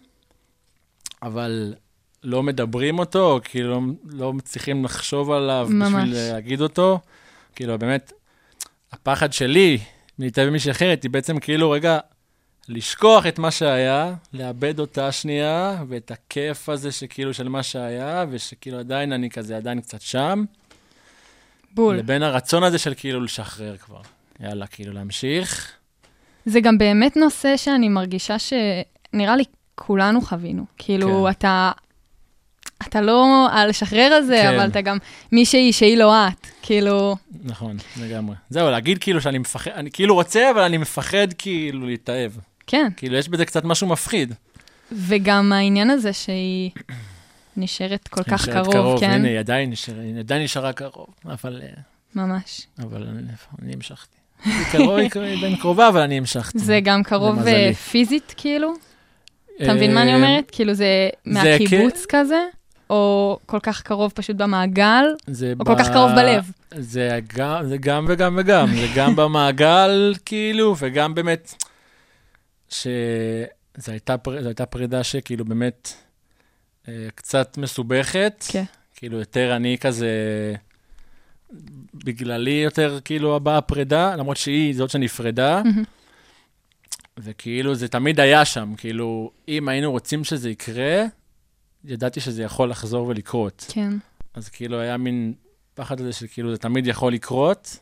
אבל 1.22 1.74
לא 2.24 2.42
מדברים 2.42 2.98
אותו, 2.98 3.32
או 3.32 3.40
כאילו 3.44 3.70
לא, 3.70 3.80
לא 4.04 4.32
מצליחים 4.32 4.84
לחשוב 4.84 5.30
עליו 5.30 5.68
ממש. 5.70 5.92
בשביל 5.92 6.32
להגיד 6.32 6.60
אותו. 6.60 7.00
כאילו 7.54 7.78
באמת, 7.78 8.12
הפחד 8.92 9.32
שלי 9.32 9.78
להתאהב 10.18 10.48
במישהי 10.48 10.70
אחרת 10.70 11.02
היא 11.02 11.10
בעצם 11.10 11.38
כאילו 11.38 11.70
רגע 11.70 11.98
לשכוח 12.68 13.26
את 13.26 13.38
מה 13.38 13.50
שהיה, 13.50 14.14
לאבד 14.32 14.80
אותה 14.80 15.12
שנייה, 15.12 15.82
ואת 15.88 16.10
הכיף 16.10 16.68
הזה 16.68 16.92
שכאילו 16.92 17.34
של 17.34 17.48
מה 17.48 17.62
שהיה, 17.62 18.24
ושכאילו 18.30 18.78
עדיין 18.78 19.12
אני 19.12 19.30
כזה 19.30 19.56
עדיין 19.56 19.80
קצת 19.80 20.00
שם, 20.00 20.44
בול. 21.74 21.96
לבין 21.96 22.22
הרצון 22.22 22.62
הזה 22.62 22.78
של 22.78 22.94
כאילו 22.96 23.20
לשחרר 23.20 23.76
כבר. 23.76 24.00
יאללה, 24.40 24.66
כאילו 24.66 24.92
להמשיך. 24.92 25.72
זה 26.46 26.60
גם 26.60 26.78
באמת 26.78 27.16
נושא 27.16 27.56
שאני 27.56 27.88
מרגישה 27.88 28.36
שנראה 28.38 29.36
לי 29.36 29.44
כולנו 29.78 30.20
חווינו. 30.20 30.64
כאילו, 30.78 31.24
כן. 31.24 31.30
אתה, 31.30 31.70
אתה 32.88 33.00
לא 33.00 33.48
על 33.52 33.68
לשחרר 33.68 34.12
הזה, 34.12 34.40
כן. 34.42 34.54
אבל 34.54 34.68
אתה 34.68 34.80
גם 34.80 34.98
מישהי 35.32 35.72
שהיא 35.72 35.96
לא 35.96 36.12
את. 36.28 36.46
כאילו, 36.62 37.16
נכון, 37.44 37.76
לגמרי. 38.00 38.36
זהו, 38.50 38.70
להגיד 38.70 38.98
כאילו 38.98 39.20
שאני 39.20 39.38
מפחד, 39.38 39.70
אני 39.70 39.90
כאילו 39.90 40.14
רוצה, 40.14 40.50
אבל 40.50 40.62
אני 40.62 40.76
מפחד 40.78 41.28
כאילו 41.38 41.86
להתאהב. 41.86 42.32
כן. 42.66 42.90
כאילו, 42.96 43.16
יש 43.16 43.28
בזה 43.28 43.44
קצת 43.46 43.64
משהו 43.64 43.86
מפחיד. 43.86 44.34
וגם 44.92 45.52
העניין 45.52 45.90
הזה 45.90 46.12
שהיא 46.12 46.70
נשארת 47.56 48.08
כל 48.08 48.22
כך 48.22 48.48
נשארת 48.48 48.72
קרוב, 48.72 49.00
כן? 49.00 49.10
הנה, 49.10 49.28
היא 49.28 49.38
עדיין 49.38 49.70
נשארה, 49.70 50.02
היא 50.02 50.18
עדיין 50.18 50.42
נשארה 50.42 50.72
קרוב, 50.72 51.06
אבל, 51.24 51.62
אה, 51.62 51.68
ממש. 52.14 52.66
אבל 52.78 53.02
אני, 53.02 53.22
אני 53.62 53.72
המשכתי. 53.74 54.16
היא 54.44 54.52
קרוב, 54.72 54.96
היא 54.98 55.10
קרוב- 55.10 55.24
עדיין 55.38 55.56
קרובה, 55.56 55.88
אבל 55.88 56.00
אני 56.00 56.18
המשכתי. 56.18 56.58
זה 56.58 56.80
גם 56.82 57.02
קרוב 57.02 57.36
למזלי. 57.36 57.52
אה, 57.68 57.74
פיזית, 57.74 58.34
כאילו? 58.36 58.72
אתה 59.62 59.74
מבין 59.74 59.94
מה 59.94 60.02
אני 60.02 60.10
אה, 60.10 60.16
אומרת? 60.16 60.50
כאילו 60.50 60.74
זה 60.74 61.08
מהקיבוץ 61.24 62.06
כזה? 62.08 62.40
או 62.90 63.38
כל 63.46 63.58
כך 63.62 63.82
קרוב 63.82 64.12
פשוט 64.14 64.36
במעגל? 64.36 65.04
או 65.60 65.64
כל 65.64 65.74
כך 65.78 65.90
קרוב 65.90 66.10
בלב? 66.10 66.50
זה 66.70 67.18
גם, 67.36 67.66
זה 67.66 67.76
גם 67.78 68.04
וגם 68.08 68.34
וגם, 68.38 68.68
זה 68.76 68.86
גם 68.96 69.16
במעגל, 69.16 70.14
כאילו, 70.26 70.74
וגם 70.78 71.14
באמת, 71.14 71.54
שזו 72.68 72.82
הייתה, 73.88 74.18
פר... 74.18 74.42
זו 74.42 74.48
הייתה 74.48 74.66
פרידה 74.66 75.04
שכאילו 75.04 75.44
באמת 75.44 75.92
אה, 76.88 77.08
קצת 77.14 77.58
מסובכת. 77.58 78.44
כן. 78.48 78.64
כאילו, 78.96 79.18
יותר 79.18 79.56
אני 79.56 79.76
כזה, 79.80 80.08
בגללי 81.94 82.60
יותר 82.64 82.98
כאילו 83.04 83.36
הבאה 83.36 83.58
הפרידה, 83.58 84.16
למרות 84.16 84.36
שהיא 84.36 84.74
זאת 84.74 84.90
שנפרדה. 84.90 85.62
מהמם. 85.64 85.84
וכאילו 87.18 87.74
זה 87.74 87.88
תמיד 87.88 88.20
היה 88.20 88.44
שם, 88.44 88.74
כאילו, 88.76 89.30
אם 89.48 89.68
היינו 89.68 89.90
רוצים 89.90 90.24
שזה 90.24 90.50
יקרה, 90.50 91.04
ידעתי 91.84 92.20
שזה 92.20 92.42
יכול 92.42 92.70
לחזור 92.70 93.06
ולקרות. 93.06 93.64
כן. 93.68 93.92
אז 94.34 94.48
כאילו 94.48 94.80
היה 94.80 94.96
מין 94.96 95.34
פחד 95.74 96.00
הזה 96.00 96.12
שכאילו 96.12 96.50
זה 96.50 96.58
תמיד 96.58 96.86
יכול 96.86 97.12
לקרות, 97.12 97.76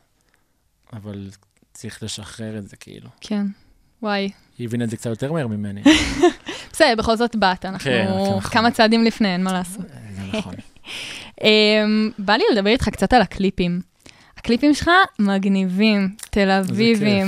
אבל 0.93 1.29
צריך 1.73 2.03
לשחרר 2.03 2.57
את 2.57 2.67
זה 2.67 2.75
כאילו. 2.75 3.09
כן. 3.21 3.45
וואי. 4.01 4.29
היא 4.57 4.67
הבינה 4.67 4.83
את 4.83 4.89
זה 4.89 4.97
קצת 4.97 5.09
יותר 5.09 5.33
מהר 5.33 5.47
ממני. 5.47 5.81
בסדר, 6.71 6.93
בכל 6.97 7.17
זאת 7.17 7.35
באת, 7.35 7.65
אנחנו 7.65 7.91
כן, 7.91 8.07
נכון. 8.09 8.39
כמה 8.39 8.71
צעדים 8.71 9.03
לפני, 9.03 9.33
אין 9.33 9.43
מה 9.43 9.53
לעשות. 9.53 9.85
זה 10.15 10.37
נכון. 10.37 10.53
אמ, 11.43 12.11
בא 12.19 12.33
לי 12.33 12.43
לדבר 12.53 12.69
איתך 12.69 12.89
קצת 12.89 13.13
על 13.13 13.21
הקליפים. 13.21 13.81
הקליפים 14.37 14.73
שלך 14.73 14.89
מגניבים, 15.19 16.15
תל 16.29 16.49
אביבים, 16.49 17.27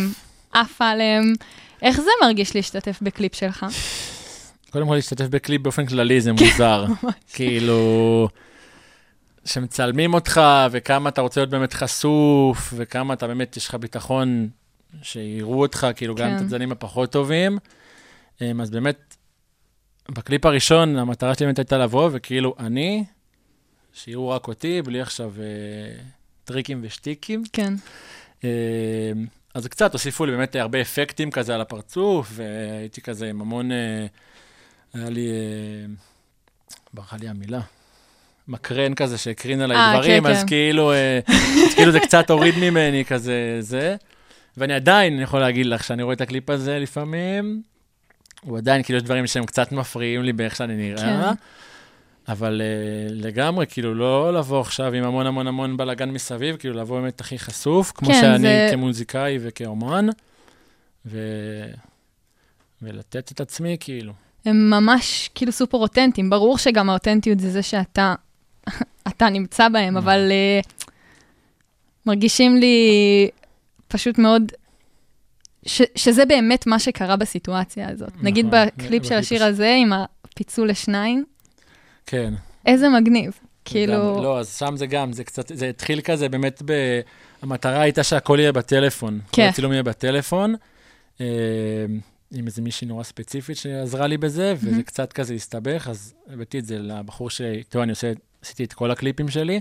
עף 0.51 0.81
עליהם. 0.81 1.33
איך 1.81 2.01
זה 2.01 2.09
מרגיש 2.21 2.55
להשתתף 2.55 2.99
בקליפ 3.01 3.35
שלך? 3.35 3.65
קודם 4.69 4.87
כל, 4.87 4.95
להשתתף 4.95 5.25
בקליפ 5.25 5.61
באופן 5.61 5.85
כללי 5.85 6.21
זה 6.21 6.33
מוזר. 6.33 6.85
כאילו, 7.33 8.29
שמצלמים 9.45 10.13
אותך, 10.13 10.41
וכמה 10.71 11.09
אתה 11.09 11.21
רוצה 11.21 11.41
להיות 11.41 11.49
באמת 11.49 11.73
חשוף, 11.73 12.73
וכמה 12.77 13.13
אתה 13.13 13.27
באמת, 13.27 13.57
יש 13.57 13.67
לך 13.67 13.75
ביטחון 13.75 14.49
שיראו 15.01 15.61
אותך, 15.61 15.87
כאילו, 15.95 16.15
גם 16.15 16.29
כן. 16.29 16.35
את 16.35 16.41
הצדדים 16.41 16.71
הפחות 16.71 17.11
טובים. 17.11 17.57
אמ, 18.41 18.61
אז 18.61 18.69
באמת, 18.69 19.15
בקליפ 20.09 20.45
הראשון, 20.45 20.95
המטרה 20.95 21.35
שלי 21.35 21.45
באמת 21.45 21.59
הייתה 21.59 21.77
לבוא, 21.77 22.09
וכאילו, 22.13 22.55
אני, 22.59 23.03
שיראו 23.93 24.29
רק 24.29 24.47
אותי, 24.47 24.81
בלי 24.81 25.01
עכשיו 25.01 25.33
אה, 25.39 26.01
טריקים 26.43 26.79
ושטיקים. 26.83 27.43
כן. 27.53 27.73
אה, 28.43 29.11
אז 29.53 29.67
קצת 29.67 29.93
הוסיפו 29.93 30.25
לי 30.25 30.31
באמת 30.31 30.55
הרבה 30.55 30.81
אפקטים 30.81 31.31
כזה 31.31 31.55
על 31.55 31.61
הפרצוף, 31.61 32.31
והייתי 32.31 33.01
כזה 33.01 33.29
עם 33.29 33.41
המון, 33.41 33.71
אה, 33.71 34.05
היה 34.93 35.09
לי, 35.09 35.27
אה, 35.29 35.93
ברכה 36.93 37.17
לי 37.17 37.29
המילה, 37.29 37.61
מקרן 38.47 38.93
כזה 38.93 39.17
שהקרין 39.17 39.61
עליי 39.61 39.77
אה, 39.77 39.93
דברים, 39.93 40.23
כן, 40.23 40.29
אז 40.29 40.41
כן. 40.41 40.47
כאילו, 40.47 40.93
אז 40.93 41.73
כאילו 41.75 41.91
זה 41.91 41.99
קצת 41.99 42.29
הוריד 42.29 42.55
ממני 42.57 43.05
כזה 43.05 43.57
זה. 43.59 43.95
ואני 44.57 44.73
עדיין 44.73 45.21
יכול 45.21 45.39
להגיד 45.39 45.65
לך 45.65 45.83
שאני 45.83 46.03
רואה 46.03 46.13
את 46.13 46.21
הקליפ 46.21 46.49
הזה 46.49 46.79
לפעמים, 46.79 47.61
הוא 48.41 48.57
עדיין, 48.57 48.83
כאילו 48.83 48.97
יש 48.97 49.03
דברים 49.03 49.27
שהם 49.27 49.45
קצת 49.45 49.71
מפריעים 49.71 50.23
לי 50.23 50.33
באיך 50.33 50.55
שאני 50.55 50.75
נראה. 50.75 51.01
כן. 51.01 51.35
אבל 52.31 52.61
uh, 52.61 53.13
לגמרי, 53.13 53.65
כאילו, 53.69 53.93
לא 53.95 54.33
לבוא 54.33 54.61
עכשיו 54.61 54.93
עם 54.93 55.03
המון 55.03 55.25
המון 55.27 55.47
המון 55.47 55.77
בלאגן 55.77 56.09
מסביב, 56.11 56.55
כאילו, 56.55 56.75
לבוא 56.75 56.99
באמת 57.01 57.21
הכי 57.21 57.39
חשוף, 57.39 57.91
כמו 57.95 58.07
כן, 58.09 58.21
שאני 58.21 58.39
זה- 58.39 58.67
כמוזיקאי 58.71 59.37
וכאומן, 59.41 60.07
ו... 61.05 61.19
ולתת 62.81 63.31
את 63.31 63.41
עצמי, 63.41 63.77
כאילו. 63.79 64.13
הם 64.45 64.69
ממש 64.69 65.29
כאילו 65.35 65.51
סופר 65.51 65.77
אותנטיים. 65.77 66.29
ברור 66.29 66.57
שגם 66.57 66.89
האותנטיות 66.89 67.39
זה 67.39 67.49
זה 67.51 67.63
שאתה 67.63 68.15
אתה 69.07 69.29
נמצא 69.29 69.69
בהם, 69.69 69.97
אבל 69.97 70.31
uh, 70.61 70.89
מרגישים 72.05 72.57
לי 72.57 72.77
פשוט 73.87 74.17
מאוד, 74.17 74.51
ש, 75.65 75.81
שזה 75.95 76.25
באמת 76.25 76.67
מה 76.67 76.79
שקרה 76.79 77.15
בסיטואציה 77.15 77.89
הזאת. 77.89 78.09
נכון, 78.09 78.25
נגיד 78.25 78.45
זה- 78.51 78.65
בקליפ 78.65 79.05
של 79.05 79.13
השיר 79.15 79.43
הש- 79.43 79.49
הזה, 79.49 79.75
עם 79.81 79.93
הפיצול 79.93 80.69
לשניים, 80.69 81.25
כן. 82.09 82.33
איזה 82.65 82.89
מגניב. 82.89 83.31
כאילו, 83.65 84.23
לא, 84.23 84.39
אז 84.39 84.57
שם 84.57 84.77
זה 84.77 84.85
גם, 84.85 85.13
זה 85.13 85.23
קצת, 85.23 85.51
זה 85.53 85.69
התחיל 85.69 86.01
כזה 86.01 86.29
באמת 86.29 86.61
ב... 86.65 86.73
המטרה 87.41 87.81
הייתה 87.81 88.03
שהכל 88.03 88.37
יהיה 88.39 88.51
בטלפון. 88.51 89.19
כל 89.19 89.35
כן. 89.35 89.47
הצילום 89.49 89.71
יהיה 89.71 89.83
בטלפון. 89.83 90.55
אה, 91.21 91.25
עם 92.31 92.45
איזה 92.45 92.61
מישהי 92.61 92.87
נורא 92.87 93.03
ספציפית 93.03 93.57
שעזרה 93.57 94.07
לי 94.07 94.17
בזה, 94.17 94.53
וזה 94.57 94.71
מהמם. 94.71 94.81
קצת 94.81 95.13
כזה 95.13 95.33
הסתבך, 95.33 95.87
אז 95.89 96.13
הבאתי 96.33 96.59
את 96.59 96.65
זה 96.65 96.79
לבחור 96.79 97.29
שאיתו 97.29 97.83
אני 97.83 97.89
עושה, 97.89 98.11
עשיתי 98.41 98.63
את 98.63 98.73
כל 98.73 98.91
הקליפים 98.91 99.29
שלי, 99.29 99.59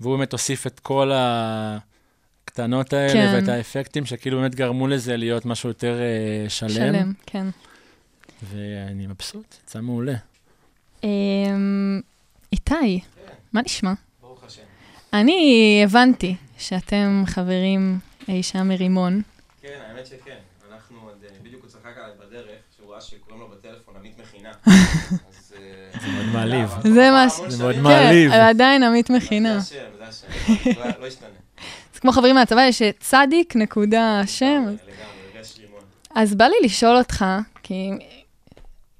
והוא 0.00 0.16
באמת 0.16 0.32
הוסיף 0.32 0.66
את 0.66 0.80
כל 0.80 1.10
הקטנות 1.14 2.92
האלה 2.92 3.12
כן. 3.12 3.32
ואת 3.34 3.48
האפקטים, 3.48 4.06
שכאילו 4.06 4.38
באמת 4.38 4.54
גרמו 4.54 4.86
לזה 4.86 5.16
להיות 5.16 5.46
משהו 5.46 5.68
יותר 5.68 5.98
אה, 6.00 6.48
שלם. 6.48 6.70
שלם, 6.70 7.12
כן. 7.26 7.46
ואני 8.42 9.06
מבסוט, 9.06 9.56
יצא 9.64 9.80
מעולה. 9.80 10.14
אמ, 11.04 12.00
איתי, 12.52 13.00
מה 13.52 13.62
נשמע? 13.62 13.92
ברוך 14.22 14.44
השם. 14.44 14.62
אני 15.12 15.80
הבנתי 15.84 16.34
שאתם 16.58 17.22
חברים 17.26 17.98
אי 18.28 18.42
שם 18.42 18.68
מרימון. 18.68 19.22
כן, 19.62 19.68
האמת 19.88 20.06
שכן. 20.06 20.36
אנחנו 20.72 20.96
עוד, 21.04 21.14
אה, 21.24 21.28
בדיוק 21.42 21.62
הוא 21.62 21.70
צחק 21.70 21.84
עליי 21.96 22.10
בדרך, 22.28 22.44
שהוא 22.76 22.92
ראה 22.92 23.00
שקוראים 23.00 23.40
לו 23.40 23.48
בטלפון 23.48 23.94
עמית 24.00 24.12
מכינה. 24.22 24.50
אז... 24.66 25.54
אה, 25.56 26.00
זה 26.00 26.08
מאוד 26.08 26.26
מעליב. 26.32 26.68
זה 26.82 27.10
מה 27.10 27.26
ש- 27.30 27.40
זה 27.52 27.62
מאוד. 27.64 27.76
מעליב. 27.78 28.30
כן, 28.30 28.40
עדיין 28.40 28.82
עמית 28.82 29.10
מכינה. 29.10 29.58
זה 29.58 29.78
השם, 29.78 29.98
זה 29.98 30.04
השם. 30.08 30.80
לא- 30.80 30.86
לא 31.00 31.06
ישתנה. 31.06 31.28
זה 31.94 32.00
כמו 32.00 32.12
חברים 32.12 32.34
מהצבא, 32.34 32.60
יש 32.62 32.82
צדיק 33.00 33.56
נקודה 33.56 34.22
שם. 34.26 34.46
לגמרי, 34.64 34.76
רגש 35.34 35.58
רימון. 35.58 35.80
אז 36.14 36.34
בא 36.34 36.44
לי 36.44 36.54
לשאול 36.62 36.96
אותך, 36.96 37.24
כי 37.62 37.90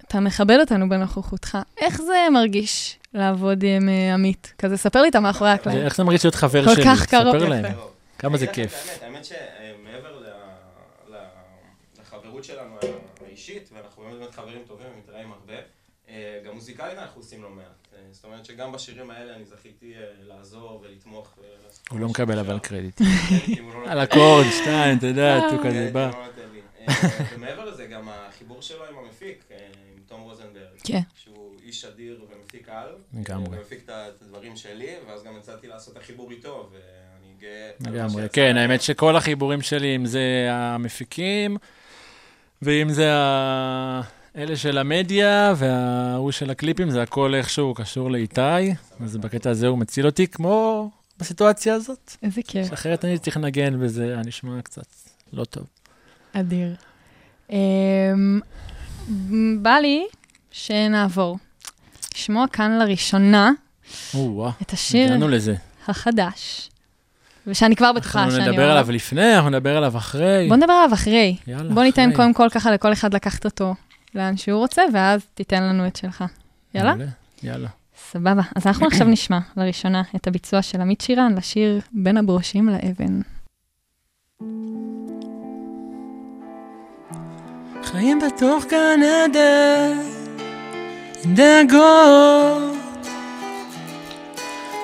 אתה 0.09 0.21
מכבד 0.21 0.57
אותנו 0.61 0.89
בנוכחותך, 0.89 1.59
איך 1.77 2.01
זה 2.03 2.27
מרגיש 2.33 2.99
לעבוד 3.15 3.63
עם 3.63 3.89
אה, 3.89 4.15
עמית? 4.15 4.53
כזה, 4.59 4.77
ספר 4.77 5.03
לי 5.03 5.09
את 5.09 5.15
המאחורי 5.15 5.51
הקלעים. 5.51 5.85
איך 5.85 5.97
זה 5.97 6.05
מרגיש 6.05 6.25
להיות 6.25 6.35
חבר 6.35 6.65
כל 6.65 6.75
שלי? 6.75 6.85
כך 6.85 7.07
קרוב. 7.07 7.37
ספר 7.37 7.49
להם. 7.49 7.65
כמה 8.19 8.39
זה 8.39 8.47
כיף. 8.47 8.99
האמת, 9.03 9.25
שמעבר 9.25 10.23
לחברות 12.01 12.45
שלנו 12.45 12.77
האישית, 13.27 13.71
ואנחנו 13.75 14.03
באמת 14.03 14.19
באמת 14.19 14.35
חברים 14.35 14.63
טובים 14.67 14.87
ומתראים 14.95 15.33
הרבה, 15.33 15.55
אה, 16.09 16.39
גם 16.47 16.55
מוזיקלית 16.55 16.99
אנחנו 16.99 17.21
עושים 17.21 17.43
לא 17.43 17.51
מעט. 17.51 17.65
אה, 17.95 17.99
זאת 18.13 18.25
אומרת 18.25 18.45
שגם 18.45 18.73
בשירים 18.73 19.11
האלה 19.11 19.37
אני 19.37 19.45
זכיתי 19.45 19.93
לעזור 20.29 20.83
ולתמוך. 20.85 21.29
הוא 21.91 22.01
לא 22.01 22.09
מקבל. 22.09 22.39
אבל 22.39 22.59
קרדיט. 22.59 23.03
קרדיטים 23.29 23.65
הוא 23.65 23.85
לא 23.85 23.89
על 23.91 23.99
לי. 23.99 24.05
אקורד, 24.05 24.47
שתיים, 24.63 24.99
אתה 24.99 25.07
יודע, 25.07 25.37
הוא 25.37 25.59
כזה 25.65 25.91
בא. 25.93 26.11
לא. 26.11 26.27
אה, 26.89 26.95
ומעבר 27.35 27.65
לזה, 27.65 27.87
גם 27.87 28.09
החיבור 28.09 28.63
שלו 28.63 28.85
עם 28.85 28.95
המפיק, 29.05 29.45
עם 29.51 29.96
תום 30.09 30.21
רוזנברג. 30.21 30.53
כן. 30.85 31.01
שהוא 31.25 31.55
איש 31.63 31.85
אדיר 31.85 32.25
ומפיק 32.31 32.69
על. 32.69 32.89
לגמרי. 33.21 33.59
ומפיק 33.59 33.81
את 33.85 33.91
הדברים 34.23 34.57
שלי, 34.57 34.91
ואז 35.09 35.23
גם 35.25 35.37
הצעתי 35.37 35.67
לעשות 35.67 35.97
את 35.97 36.03
החיבור 36.03 36.31
איתו, 36.31 36.71
ואני 36.73 37.33
גאה. 37.41 37.71
לגמרי. 37.93 38.23
כן, 38.33 38.57
האמת 38.57 38.83
שכל 38.83 39.17
החיבורים 39.17 39.63
שלי, 39.63 39.97
אם 39.97 40.07
זה 40.07 40.21
המפיקים, 40.51 41.57
ואם 42.63 42.89
זה 42.91 43.13
ה- 43.15 44.01
אלה 44.37 44.57
של 44.57 44.79
המדיה, 44.79 45.55
וההוא 45.57 46.31
של 46.31 46.51
הקליפים, 46.51 46.91
זה 46.91 47.03
הכל 47.03 47.35
איכשהו 47.35 47.75
קשור 47.75 48.11
לאיתי, 48.11 48.41
אז 49.01 49.17
בקטע 49.17 49.51
הזה 49.51 49.67
הוא 49.67 49.79
מציל 49.79 50.07
אותי, 50.07 50.27
כמו 50.27 50.91
בסיטואציה 51.19 51.75
הזאת. 51.75 52.13
איזה 52.23 52.41
כיף, 52.43 52.73
אחרת 52.73 53.05
אני 53.05 53.19
צריך 53.19 53.37
לנגן, 53.37 53.77
וזה 53.83 54.05
היה 54.05 54.23
נשמע 54.27 54.63
קצת 54.63 54.87
לא 55.33 55.45
טוב. 55.45 55.67
אדיר. 56.33 56.75
בא 59.63 59.75
לי 59.75 60.07
שנעבור. 60.51 61.39
לשמוע 62.15 62.47
כאן 62.53 62.79
לראשונה 62.79 63.51
את 64.63 64.73
השיר. 64.73 65.19
החדש, 65.89 66.71
ושאני 67.47 67.77
כבר 67.77 67.93
בטוחה 67.93 68.23
אנחנו 68.23 68.37
שאני 68.37 68.49
נדבר 68.49 68.63
אוהבת. 68.63 68.71
עליו 68.79 68.93
לפני, 68.93 69.37
אנחנו 69.37 69.51
נדבר 69.51 69.77
עליו 69.77 69.97
אחרי. 69.97 70.49
בוא 70.49 70.57
נדבר 70.57 70.73
עליו 70.73 70.95
אחרי. 70.95 71.37
יאללה, 71.47 71.75
בוא 71.75 71.83
ניתן 71.83 72.03
אחרי. 72.03 72.17
קודם 72.17 72.35
כל 72.35 72.49
ככה 72.51 72.71
לכל 72.71 72.93
אחד 72.93 73.15
לקחת 73.15 73.45
אותו 73.45 73.75
לאן 74.15 74.37
שהוא 74.37 74.59
רוצה, 74.59 74.83
ואז 74.95 75.21
תיתן 75.35 75.63
לנו 75.63 75.87
את 75.87 75.97
שלך. 75.97 76.25
יאללה? 76.75 76.95
יאללה. 77.43 77.69
סבבה. 78.11 78.43
אז 78.57 78.67
אנחנו 78.67 78.87
עכשיו 78.93 79.07
נשמע 79.07 79.39
לראשונה 79.57 80.03
את 80.17 80.27
הביצוע 80.27 80.63
של 80.63 80.81
עמית 80.81 81.01
שירן 81.01 81.35
לשיר 81.37 81.81
בין 81.93 82.17
הברושים 82.17 82.69
לאבן. 82.69 83.21
חיים 87.85 88.21
בתוך 88.21 88.65
גן 88.71 89.01
עדן, 89.03 89.99
עם 91.25 91.35
דאגות. 91.35 92.77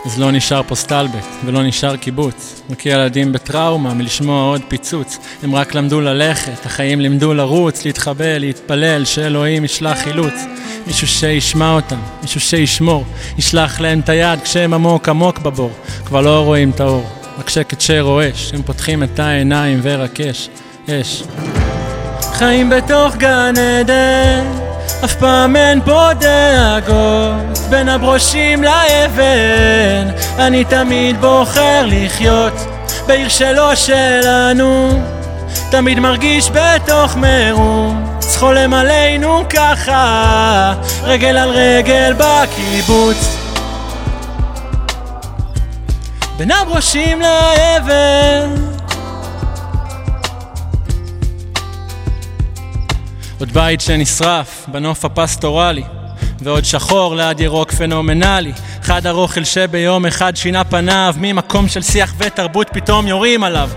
אז 0.07 0.19
לא 0.19 0.31
נשאר 0.31 0.63
פה 0.63 0.75
סטלבט, 0.75 1.27
ולא 1.45 1.63
נשאר 1.63 1.97
קיבוץ. 1.97 2.63
רק 2.71 2.87
ילדים 2.87 3.33
בטראומה 3.33 3.95
מלשמוע 3.95 4.43
עוד 4.43 4.63
פיצוץ. 4.69 5.19
הם 5.43 5.55
רק 5.55 5.75
למדו 5.75 6.01
ללכת, 6.01 6.67
החיים 6.67 7.01
לימדו 7.01 7.35
לרוץ, 7.35 7.85
להתחבא, 7.85 8.39
להתפלל, 8.39 9.05
שאלוהים 9.05 9.65
ישלח 9.65 9.99
חילוץ. 9.99 10.35
מישהו 10.87 11.07
שישמע 11.07 11.75
אותם, 11.75 11.99
מישהו 12.23 12.41
שישמור, 12.41 13.05
ישלח 13.39 13.81
להם 13.81 14.01
את 14.01 14.09
היד 14.09 14.41
כשהם 14.41 14.75
עמוק 14.75 15.09
עמוק 15.09 15.39
בבור. 15.39 15.71
כבר 16.07 16.21
לא 16.21 16.41
רואים 16.45 16.71
את 16.71 16.81
האור, 16.81 17.07
רק 17.39 17.51
שקט 17.51 17.81
שרועש, 17.81 18.53
הם 18.55 18.63
פותחים 18.63 19.03
את 19.03 19.19
העיניים 19.19 19.81
ורק 19.83 20.21
אש, 20.21 20.49
אש. 20.89 21.23
חיים 22.45 22.71
בתוך 22.71 23.17
גן 23.17 23.55
עדן, 23.81 24.45
אף 25.05 25.15
פעם 25.15 25.57
אין 25.57 25.81
פה 25.85 26.09
דאגות, 26.19 27.59
בין 27.71 27.89
הברושים 27.89 28.63
לאבן, 28.63 30.09
אני 30.39 30.65
תמיד 30.65 31.21
בוחר 31.21 31.85
לחיות, 31.87 32.53
בעיר 33.07 33.29
שלו 33.29 33.77
שלנו, 33.77 35.01
תמיד 35.71 35.99
מרגיש 36.01 36.51
בתוך 36.51 37.17
מרוץ, 37.17 38.37
חולם 38.37 38.75
עלינו 38.75 39.43
ככה, 39.49 40.75
רגל 41.03 41.37
על 41.37 41.51
רגל 41.51 42.15
בקיבוץ. 42.19 43.37
בין 46.39 46.51
הברושים 46.51 47.21
לאבן 47.21 48.72
עוד 53.43 53.53
בית 53.53 53.81
שנשרף 53.81 54.65
בנוף 54.69 55.05
הפסטורלי 55.05 55.83
ועוד 56.41 56.65
שחור 56.65 57.17
ליד 57.17 57.41
ירוק 57.41 57.73
פנומנלי. 57.73 58.53
חד 58.83 59.07
ארוכל 59.07 59.45
שביום 59.45 60.07
אחד 60.07 60.37
שינה 60.37 60.65
פניו 60.65 61.15
ממקום 61.19 61.69
של 61.69 61.83
שיח 61.83 62.15
ותרבות 62.19 62.69
פתאום 62.73 63.09
יורים 63.09 63.45
עליו. 63.45 63.71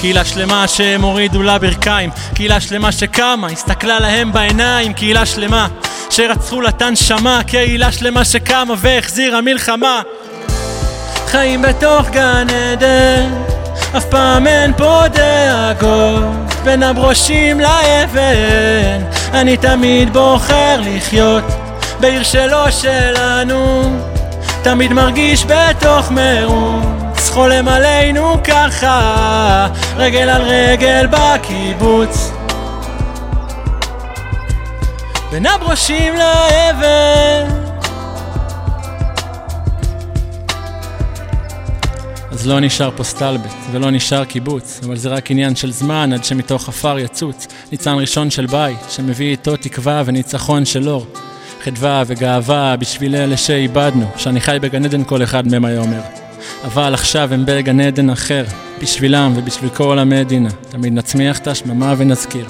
קהילה 0.00 0.24
שלמה 0.24 0.68
שהם 0.68 1.02
הורידו 1.02 1.42
לה 1.42 1.58
ברכיים 1.58 2.10
קהילה 2.34 2.60
שלמה 2.60 2.92
שקמה, 2.92 3.46
הסתכלה 3.46 4.00
להם 4.00 4.32
בעיניים 4.32 4.92
קהילה 4.92 5.26
שלמה 5.26 5.68
שרצחו 6.10 6.60
לה 6.60 6.68
את 6.68 6.82
הנשמה 6.82 7.40
קהילה 7.46 7.92
שלמה 7.92 8.24
שקמה 8.24 8.74
והחזירה 8.78 9.40
מלחמה. 9.40 10.02
חיים 11.26 11.62
בתוך 11.62 12.08
גן 12.08 12.46
עדן, 12.50 13.30
אף 13.96 14.04
פעם 14.04 14.46
אין 14.46 14.72
פה 14.76 15.02
דאגות, 15.08 16.51
בין 16.64 16.82
הברושים 16.82 17.60
לאבן, 17.60 19.04
אני 19.32 19.56
תמיד 19.56 20.12
בוחר 20.12 20.80
לחיות, 20.80 21.44
בעיר 22.00 22.22
שלו 22.22 22.72
שלנו, 22.72 23.82
תמיד 24.62 24.92
מרגיש 24.92 25.44
בתוך 25.44 26.10
מרוץ, 26.10 27.30
חולם 27.30 27.68
עלינו 27.68 28.42
ככה, 28.44 29.68
רגל 29.96 30.28
על 30.28 30.42
רגל 30.42 31.06
בקיבוץ. 31.10 32.32
בין 35.30 35.46
הברושים 35.46 36.14
לאבן 36.14 37.61
אז 42.32 42.46
לא 42.46 42.60
נשאר 42.60 42.90
פה 42.96 43.04
סטלבט, 43.04 43.54
ולא 43.72 43.90
נשאר 43.90 44.24
קיבוץ, 44.24 44.80
אבל 44.84 44.96
זה 44.96 45.08
רק 45.08 45.30
עניין 45.30 45.56
של 45.56 45.72
זמן 45.72 46.12
עד 46.12 46.24
שמתוך 46.24 46.68
עפר 46.68 46.98
יצוץ 46.98 47.46
ניצן 47.72 47.94
ראשון 47.98 48.30
של 48.30 48.46
בית, 48.46 48.78
שמביא 48.88 49.30
איתו 49.30 49.56
תקווה 49.56 50.02
וניצחון 50.06 50.64
של 50.64 50.88
אור. 50.88 51.06
חדווה 51.64 52.02
וגאווה 52.06 52.76
בשביל 52.76 53.16
אלה 53.16 53.36
שאיבדנו, 53.36 54.06
שאני 54.16 54.40
חי 54.40 54.58
בגן 54.60 54.84
עדן 54.84 55.04
כל 55.04 55.22
אחד 55.22 55.48
מהם 55.48 55.64
היה 55.64 55.80
אומר. 55.80 56.00
אבל 56.64 56.94
עכשיו 56.94 57.34
הם 57.34 57.44
בגן 57.46 57.80
עדן 57.80 58.10
אחר, 58.10 58.44
בשבילם 58.82 59.32
ובשביל 59.36 59.70
כל 59.70 59.98
המדינה, 59.98 60.48
תמיד 60.70 60.92
נצמיח 60.92 61.38
את 61.38 61.46
השממה 61.46 61.94
ונזכיר. 61.98 62.46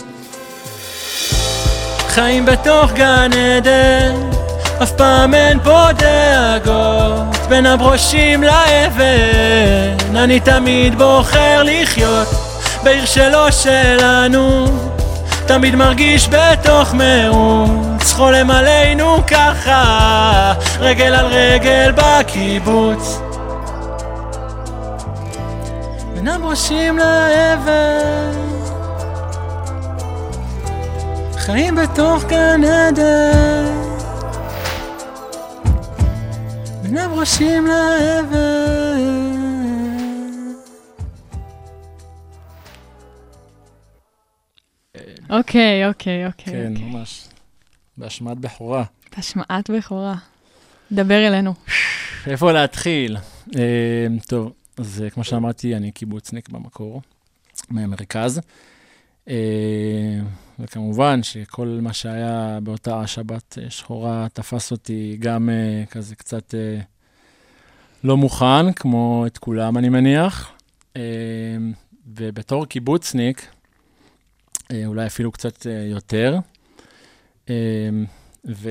חיים 2.08 2.46
בתוך 2.46 2.92
גן 2.92 3.30
עדן, 3.32 4.41
אף 4.82 4.92
פעם 4.92 5.34
אין 5.34 5.60
פה 5.60 5.86
דאגות 5.92 7.36
בין 7.48 7.66
הברושים 7.66 8.42
לאבן. 8.42 10.16
אני 10.16 10.40
תמיד 10.40 10.98
בוחר 10.98 11.62
לחיות 11.64 12.28
בעיר 12.82 13.04
שלא 13.04 13.50
שלנו 13.50 14.66
תמיד 15.46 15.74
מרגיש 15.74 16.28
בתוך 16.28 16.94
מרוץ 16.94 18.12
חולם 18.12 18.50
עלינו 18.50 19.16
ככה 19.26 20.52
רגל 20.80 21.14
על 21.14 21.26
רגל 21.26 21.92
בקיבוץ. 21.96 23.20
בין 26.14 26.28
הברושים 26.28 26.98
לאבן. 26.98 28.32
חיים 31.38 31.74
בתוך 31.74 32.24
גן 32.24 32.64
עדן 32.64 33.81
הברושים 37.12 37.66
לאבן 37.66 39.32
אוקיי, 45.30 45.88
אוקיי, 45.88 46.26
אוקיי. 46.26 46.52
כן, 46.52 46.72
אוקיי. 46.72 46.84
ממש. 46.84 47.28
בהשמעת 47.96 48.38
בכורה. 48.38 48.84
השמעת 49.16 49.70
בכורה. 49.70 50.14
דבר 50.92 51.26
אלינו. 51.28 51.54
איפה 52.26 52.52
להתחיל? 52.52 53.16
אה, 53.56 54.06
טוב, 54.28 54.52
אז 54.78 55.02
אה, 55.04 55.10
כמו 55.10 55.24
שאמרתי, 55.24 55.76
אני 55.76 55.92
קיבוצניק 55.92 56.48
במקור, 56.48 57.02
מהמרכז. 57.70 58.40
אה, 59.28 60.20
וכמובן 60.58 61.22
שכל 61.22 61.78
מה 61.82 61.92
שהיה 61.92 62.58
באותה 62.62 63.06
שבת 63.06 63.58
שחורה 63.68 64.26
תפס 64.32 64.70
אותי 64.70 65.16
גם 65.20 65.50
כזה 65.90 66.16
קצת 66.16 66.54
לא 68.04 68.16
מוכן, 68.16 68.72
כמו 68.72 69.24
את 69.26 69.38
כולם, 69.38 69.78
אני 69.78 69.88
מניח. 69.88 70.52
אה, 70.96 71.02
ובתור 72.06 72.66
קיבוצניק, 72.66 73.46
אה, 74.72 74.86
אולי 74.86 75.06
אפילו 75.06 75.32
קצת 75.32 75.66
אה, 75.66 75.72
יותר. 75.72 76.38
אה, 77.50 77.54
ו... 78.48 78.70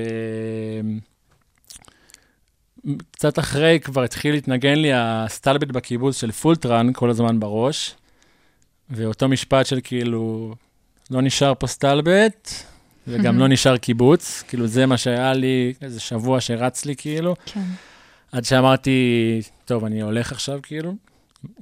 קצת 3.10 3.38
אחרי 3.38 3.80
כבר 3.80 4.02
התחיל 4.02 4.34
להתנגן 4.34 4.74
לי 4.74 4.90
הסטלבט 4.94 5.68
בקיבוץ 5.68 6.20
של 6.20 6.32
פולטרן 6.32 6.92
כל 6.92 7.10
הזמן 7.10 7.40
בראש, 7.40 7.94
ואותו 8.90 9.28
משפט 9.28 9.66
של 9.66 9.80
כאילו, 9.84 10.54
לא 11.10 11.22
נשאר 11.22 11.52
פה 11.58 11.66
סטלבט, 11.66 12.50
וגם 13.06 13.38
לא 13.38 13.48
נשאר 13.48 13.76
קיבוץ, 13.76 14.42
כאילו 14.48 14.66
זה 14.66 14.86
מה 14.86 14.96
שהיה 14.96 15.32
לי, 15.32 15.74
איזה 15.82 16.00
שבוע 16.00 16.40
שרץ 16.40 16.84
לי 16.84 16.96
כאילו, 16.96 17.34
כן. 17.46 17.60
עד 18.32 18.44
שאמרתי, 18.44 19.40
טוב, 19.64 19.84
אני 19.84 20.02
הולך 20.02 20.32
עכשיו 20.32 20.60
כאילו, 20.62 20.94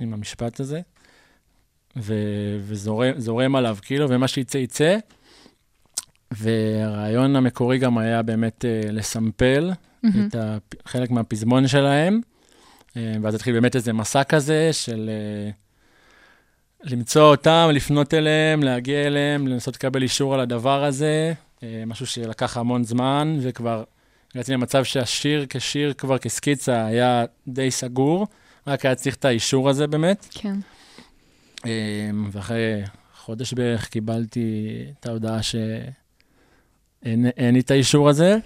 עם 0.00 0.14
המשפט 0.14 0.60
הזה, 0.60 0.80
ו- 1.96 2.58
וזורם 2.62 3.56
עליו 3.56 3.76
כאילו, 3.82 4.10
ומה 4.10 4.28
שיצא 4.28 4.58
יצא. 4.58 4.98
והרעיון 6.30 7.36
המקורי 7.36 7.78
גם 7.78 7.98
היה 7.98 8.22
באמת 8.22 8.64
uh, 8.64 8.92
לסמפל 8.92 9.70
מהמם. 10.02 10.28
את 10.28 10.34
ה- 10.34 10.58
חלק 10.86 11.10
מהפזמון 11.10 11.68
שלהם, 11.68 12.20
אה, 12.96 13.14
ואז 13.22 13.34
התחיל 13.34 13.54
באמת 13.54 13.76
איזה 13.76 13.92
מסע 13.92 14.24
כזה 14.24 14.72
של 14.72 15.10
אה, 15.12 15.50
למצוא 16.82 17.22
אותם, 17.22 17.68
לפנות 17.72 18.14
אליהם, 18.14 18.62
להגיע 18.62 19.06
אליהם, 19.06 19.46
לנסות 19.48 19.74
לקבל 19.74 20.02
אישור 20.02 20.34
על 20.34 20.40
הדבר 20.40 20.84
הזה, 20.84 21.32
אה, 21.62 21.82
משהו 21.86 22.06
שלקח 22.06 22.56
המון 22.56 22.84
זמן, 22.84 23.38
וכבר 23.42 23.84
הגעתי 24.34 24.52
למצב 24.52 24.84
שהשיר 24.84 25.46
כשיר, 25.48 25.92
כבר 25.92 26.18
כסקיצה, 26.18 26.86
היה 26.86 27.24
די 27.48 27.70
סגור, 27.70 28.26
רק 28.66 28.86
היה 28.86 28.94
צריך 28.94 29.16
את 29.16 29.24
האישור 29.24 29.68
הזה 29.68 29.86
באמת. 29.86 30.26
כן. 30.30 30.56
אה, 31.66 32.10
ואחרי 32.32 32.82
חודש 33.16 33.52
בערך 33.52 33.88
קיבלתי 33.88 34.84
את 35.00 35.06
ההודעה 35.06 35.42
שאין 35.42 37.26
אין 37.36 37.54
לי 37.54 37.60
את 37.60 37.70
האישור 37.70 38.08
הזה, 38.08 38.38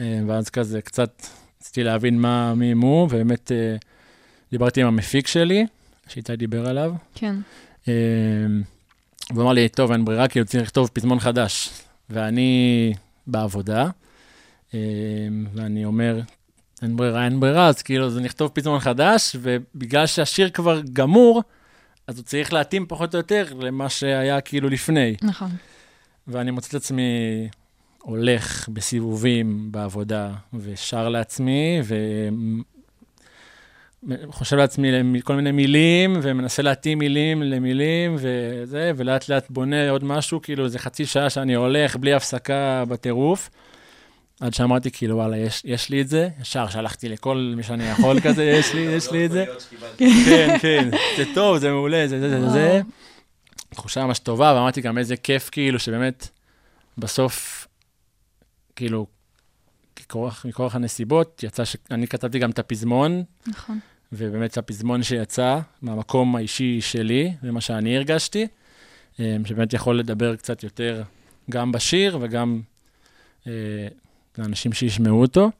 אה, 0.00 0.20
ואז 0.26 0.50
כזה 0.50 0.82
קצת 0.82 1.22
רציתי 1.60 1.84
להבין 1.84 2.20
מה, 2.20 2.54
מי 2.54 2.72
הוא, 2.72 3.02
ובאמת 3.02 3.52
אה, 3.52 3.76
דיברתי 4.50 4.80
עם 4.80 4.86
המפיק 4.86 5.26
שלי, 5.26 5.66
שאיתי 6.08 6.36
דיבר 6.36 6.68
עליו, 6.68 6.94
כן. 7.14 7.34
אה, 7.88 7.92
והוא 9.30 9.42
אמר 9.42 9.52
לי, 9.52 9.68
טוב, 9.68 9.92
אין 9.92 10.04
ברירה, 10.04 10.28
כאילו 10.28 10.46
צריך 10.46 10.62
לכתוב 10.62 10.90
פזמון 10.92 11.20
חדש. 11.20 11.70
ואני 12.10 12.92
בעבודה, 13.26 13.88
ואני 15.54 15.84
אומר, 15.84 16.20
אין 16.82 16.96
ברירה, 16.96 17.24
אין 17.24 17.40
ברירה, 17.40 17.66
אז 17.66 17.82
כאילו, 17.82 18.06
אז 18.06 18.18
נכתוב 18.18 18.50
פזמון 18.54 18.80
חדש, 18.80 19.36
ובגלל 19.40 20.06
שהשיר 20.06 20.50
כבר 20.50 20.80
גמור, 20.92 21.42
אז 22.06 22.18
הוא 22.18 22.24
צריך 22.24 22.52
להתאים 22.52 22.86
פחות 22.88 23.14
או 23.14 23.18
יותר 23.18 23.44
למה 23.60 23.88
שהיה 23.88 24.40
כאילו 24.40 24.68
לפני. 24.68 25.16
נכון. 25.22 25.50
ואני 26.28 26.50
מוצא 26.50 26.68
את 26.68 26.74
עצמי 26.74 27.02
הולך 27.98 28.68
בסיבובים 28.68 29.72
בעבודה, 29.72 30.30
ושר 30.54 31.08
לעצמי, 31.08 31.80
וחושב 34.02 34.56
לעצמי 34.56 34.90
כל 35.24 35.34
מיני 35.34 35.52
מילים, 35.52 36.16
ומנסה 36.22 36.62
להתאים 36.62 36.98
מילים 36.98 37.42
למילים, 37.42 38.16
וזה, 38.18 38.92
ולאט 38.96 39.28
לאט 39.28 39.46
בונה 39.50 39.90
עוד 39.90 40.04
משהו, 40.04 40.42
כאילו 40.42 40.64
איזה 40.64 40.78
חצי 40.78 41.06
שעה 41.06 41.30
שאני 41.30 41.54
הולך 41.54 41.96
בלי 41.96 42.14
הפסקה 42.14 42.84
בטירוף. 42.88 43.50
עד 44.40 44.54
שאמרתי, 44.54 44.90
כאילו, 44.90 45.16
וואלה, 45.16 45.36
יש, 45.36 45.62
יש 45.64 45.90
לי 45.90 46.00
את 46.00 46.08
זה. 46.08 46.28
ישר 46.40 46.68
שלחתי 46.68 47.08
לכל 47.08 47.52
מי 47.56 47.62
שאני 47.62 47.84
יכול 47.84 48.20
כזה, 48.26 48.44
יש 48.44 48.74
לי, 48.74 48.80
יש 48.80 49.10
לי 49.10 49.26
את 49.26 49.30
זה. 49.30 49.44
כן, 49.98 50.56
כן, 50.60 50.90
זה 51.16 51.24
טוב, 51.34 51.58
זה 51.58 51.70
מעולה, 51.70 52.08
זה 52.08 52.20
זה 52.20 52.40
זה 52.40 52.48
זה. 52.48 52.80
תחושה 53.70 54.06
ממש 54.06 54.18
טובה, 54.18 54.52
ואמרתי 54.56 54.80
גם 54.80 54.98
איזה 54.98 55.16
כיף, 55.16 55.50
כאילו, 55.50 55.78
שבאמת, 55.78 56.28
בסוף, 56.98 57.66
כאילו, 58.76 59.06
מכורח, 60.08 60.46
מכורח 60.46 60.74
הנסיבות, 60.74 61.42
יצא 61.42 61.64
שאני 61.64 62.06
כתבתי 62.06 62.38
גם 62.38 62.50
את 62.50 62.58
הפזמון, 62.58 63.22
נכון. 63.46 63.78
ובאמת 64.12 64.58
הפזמון 64.58 65.02
שיצא 65.02 65.58
מהמקום 65.82 66.36
האישי 66.36 66.80
שלי, 66.80 67.32
ומה 67.42 67.60
שאני 67.60 67.96
הרגשתי, 67.96 68.46
אה, 69.20 69.36
שבאמת 69.44 69.72
יכול 69.72 69.98
לדבר 69.98 70.36
קצת 70.36 70.62
יותר 70.62 71.02
גם 71.50 71.72
בשיר 71.72 72.18
וגם 72.20 72.60
אה, 73.46 73.52
לאנשים 74.38 74.72
שישמעו 74.72 75.20
אותו. 75.20 75.50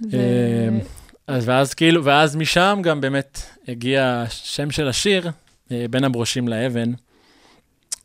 זה... 0.00 0.68
אמ, 0.68 0.80
אז 1.26 1.48
ואז 1.48 1.74
כאילו, 1.74 2.04
ואז 2.04 2.36
משם 2.36 2.80
גם 2.82 3.00
באמת 3.00 3.42
הגיע 3.68 4.24
השם 4.26 4.70
של 4.70 4.88
השיר, 4.88 5.30
אה, 5.70 5.86
בין 5.90 6.04
הברושים 6.04 6.48
לאבן, 6.48 6.92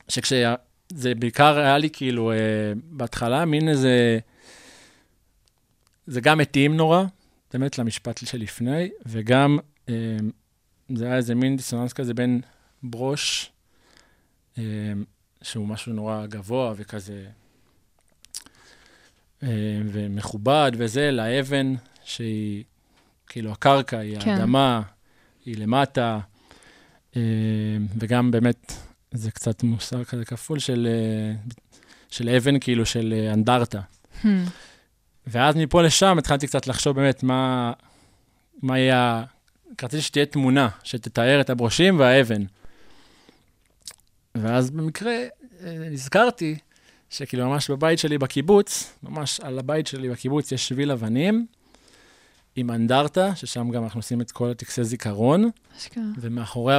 שכשזה 0.09 1.15
בעיקר 1.19 1.57
היה 1.57 1.77
לי 1.77 1.89
כאילו, 1.89 2.31
אה, 2.31 2.37
בהתחלה, 2.83 3.45
מין 3.45 3.69
איזה, 3.69 4.19
זה 6.07 6.21
גם 6.21 6.39
התאים 6.39 6.77
נורא, 6.77 7.03
באמת 7.53 7.77
למשפט 7.77 8.17
שלפני, 8.17 8.89
וגם 9.05 9.57
אה, 9.89 10.17
זה 10.95 11.05
היה 11.05 11.15
איזה 11.15 11.35
מין 11.35 11.57
דיסוננס 11.57 11.93
כזה 11.93 12.13
בין 12.13 12.41
ברוש, 12.83 13.51
שהוא 15.41 15.67
משהו 15.67 15.93
נורא 15.93 16.25
גבוה 16.25 16.73
וכזה, 16.77 17.25
ומכובד 19.85 20.71
וזה, 20.77 21.11
לאבן 21.11 21.73
שהיא, 22.03 22.63
כאילו 23.27 23.51
הקרקע, 23.51 23.97
היא 23.97 24.19
כן. 24.19 24.31
האדמה, 24.31 24.81
היא 25.45 25.57
למטה, 25.57 26.19
אה, 27.15 27.21
וגם 27.99 28.31
באמת, 28.31 28.73
זה 29.11 29.31
קצת 29.31 29.63
מוסר 29.63 30.03
כזה 30.03 30.25
כפול 30.25 30.59
של, 30.59 30.87
אה, 30.89 31.53
של 32.09 32.29
אבן, 32.29 32.59
כאילו 32.59 32.85
של 32.85 33.13
אה, 33.17 33.33
אנדרטה. 33.33 33.81
Hmm. 34.23 34.27
ואז 35.27 35.55
מפה 35.55 35.83
לשם 35.83 36.17
התחלתי 36.17 36.47
קצת 36.47 36.67
לחשוב 36.67 36.95
באמת 36.95 37.23
מה, 37.23 37.71
מה 38.61 38.79
יהיה, 38.79 39.23
רציתי 39.83 40.01
שתהיה 40.01 40.25
תמונה 40.25 40.69
שתתאר 40.83 41.41
את 41.41 41.49
הברושים 41.49 41.99
והאבן. 41.99 42.43
ואז 44.35 44.69
במקרה 44.69 45.13
אה, 45.13 45.77
נזכרתי 45.91 46.57
שכאילו 47.09 47.49
ממש 47.49 47.71
בבית 47.71 47.99
שלי 47.99 48.17
בקיבוץ, 48.17 48.93
ממש 49.03 49.39
על 49.39 49.59
הבית 49.59 49.87
שלי 49.87 50.09
בקיבוץ 50.09 50.51
יש 50.51 50.67
שביל 50.67 50.91
אבנים 50.91 51.45
עם 52.55 52.71
אנדרטה, 52.71 53.35
ששם 53.35 53.69
גם 53.69 53.83
אנחנו 53.83 53.99
עושים 53.99 54.21
את 54.21 54.31
כל 54.31 54.51
הטקסי 54.51 54.83
זיכרון, 54.83 55.49
אשכרה. 55.77 56.03
ומאחורי 56.19 56.75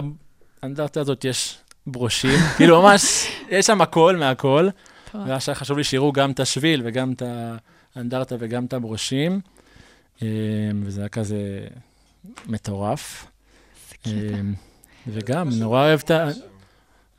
האנדרטה 0.63 1.01
הזאת 1.01 1.25
יש 1.25 1.59
ברושים, 1.87 2.39
כאילו 2.57 2.83
ממש, 2.83 3.27
יש 3.49 3.67
שם 3.67 3.81
הכל 3.81 4.17
מהכל. 4.17 4.69
והיה 5.15 5.39
חשוב 5.41 5.79
לי 5.79 5.85
שיראו 5.85 6.13
גם 6.13 6.31
את 6.31 6.41
השביל 6.41 6.83
וגם 6.85 7.13
את 7.13 7.23
האנדרטה 7.95 8.37
וגם 8.39 8.65
את 8.65 8.73
הברושים, 8.73 9.41
אה, 10.23 10.29
וזה 10.83 11.01
היה 11.01 11.09
כזה 11.09 11.67
מטורף. 12.47 13.27
אה, 14.07 14.13
וגם, 15.07 15.49
נורא 15.51 15.81
אוהב 15.81 16.01
את 16.05 16.11
ה... 16.11 16.29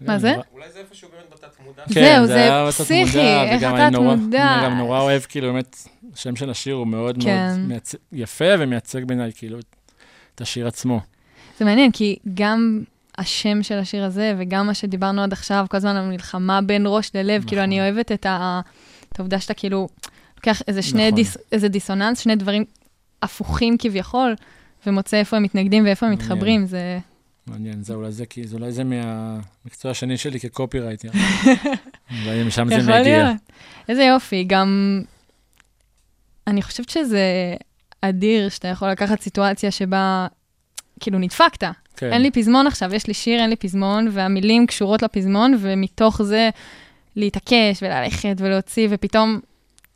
מה 0.02 0.20
זה? 0.20 0.34
אולי 0.54 0.72
זה 0.74 0.80
איפשהו 0.80 1.10
באמת 1.10 1.30
בתת 1.34 1.56
מודע. 1.66 1.84
זהו, 1.88 1.94
כן, 2.04 2.26
זה 2.26 2.36
היה 2.36 2.66
בתת 2.68 2.76
פסיכי, 2.76 3.18
מודע, 3.18 3.44
איך 3.44 3.64
התת 3.64 3.98
מודע. 4.00 4.56
אני 4.56 4.66
גם 4.66 4.78
נורא 4.78 5.00
אוהב, 5.00 5.22
כאילו, 5.22 5.54
באמת, 5.54 5.78
השם 6.14 6.36
של 6.36 6.50
השיר 6.50 6.76
הוא 6.76 6.88
מאוד 6.88 7.24
כן. 7.24 7.48
מאוד 7.58 7.68
מייצג- 7.68 7.98
יפה 8.12 8.46
ומייצג 8.60 9.04
בעיניי, 9.04 9.32
כאילו, 9.36 9.60
את 10.36 10.42
השיר 10.42 10.68
עצמו. 10.68 11.00
זה 11.60 11.66
מעניין, 11.66 11.92
כי 11.92 12.18
גם 12.34 12.82
השם 13.18 13.64
של 13.64 13.78
השיר 13.78 14.04
הזה, 14.04 14.34
וגם 14.38 14.68
מה 14.68 14.74
שדיברנו 14.74 15.24
עד 15.24 15.34
עכשיו, 15.34 15.66
כל 15.70 15.78
הזמן 15.78 15.96
המלחמה 15.96 16.62
בין 16.62 16.84
ראש 16.88 17.12
ללב, 17.16 17.44
כאילו, 17.48 17.62
נכון. 17.62 17.72
אני 17.72 17.82
אוהבת 17.82 18.12
את, 18.12 18.26
ה... 18.26 18.62
את 19.14 19.20
העובדה 19.20 19.40
שאתה 19.40 19.54
כאילו, 19.54 19.88
לוקח 20.38 20.62
איזה 20.68 20.82
שני 20.82 21.04
נכון. 21.08 21.16
דיס... 21.16 21.38
איזה 21.52 21.68
דיסוננס, 21.68 22.20
שני 22.20 22.36
דברים 22.36 22.66
הפוכים 23.22 23.76
כביכול, 23.80 24.36
ומוצא 24.88 25.18
איפה 25.18 25.38
הם 25.38 25.44
מתנגדים 25.44 25.86
ואיפה 25.86 26.06
הם. 26.06 26.12
מתחברים, 26.12 26.66
זה... 26.66 27.00
מעניין, 27.50 27.84
זה 27.84 27.94
אולי 27.94 28.12
זה, 28.12 28.26
כי 28.26 28.48
זה 28.48 28.56
אולי 28.58 28.72
זה 28.72 28.84
מהמקצוע 28.84 29.92
השני 29.92 30.18
שלי 30.18 30.40
כקופירייטר. 30.40 31.10
אולי 32.26 32.44
משם 32.44 32.68
זה 32.70 32.76
יכול 32.76 33.00
מגיע. 33.00 33.24
להיות. 33.24 33.38
איזה 33.90 34.04
יופי, 34.04 34.44
גם... 34.48 35.02
אני 36.48 36.62
חושבת 36.62 36.90
שזה 36.90 37.56
אדיר 38.02 38.50
שאתה 38.50 38.68
יכול 38.68 38.88
לקחת 38.92 39.22
סיטואציה 39.22 39.72
שבה, 39.72 40.28
כאילו, 41.00 41.20
נדפקת. 41.20 41.64
כן. 41.98 42.14
אין 42.14 42.22
לי 42.22 42.32
פזמון 42.32 42.68
עכשיו, 42.68 42.96
יש 42.96 43.08
לי 43.08 43.14
שיר, 43.14 43.42
אין 43.42 43.50
לי 43.50 43.56
פזמון, 43.56 44.08
והמילים 44.12 44.68
קשורות 44.68 45.02
לפזמון, 45.02 45.56
ומתוך 45.60 46.22
זה 46.22 46.50
להתעקש 47.16 47.78
וללכת 47.82 48.36
ולהוציא, 48.38 48.88
ופתאום, 48.92 49.40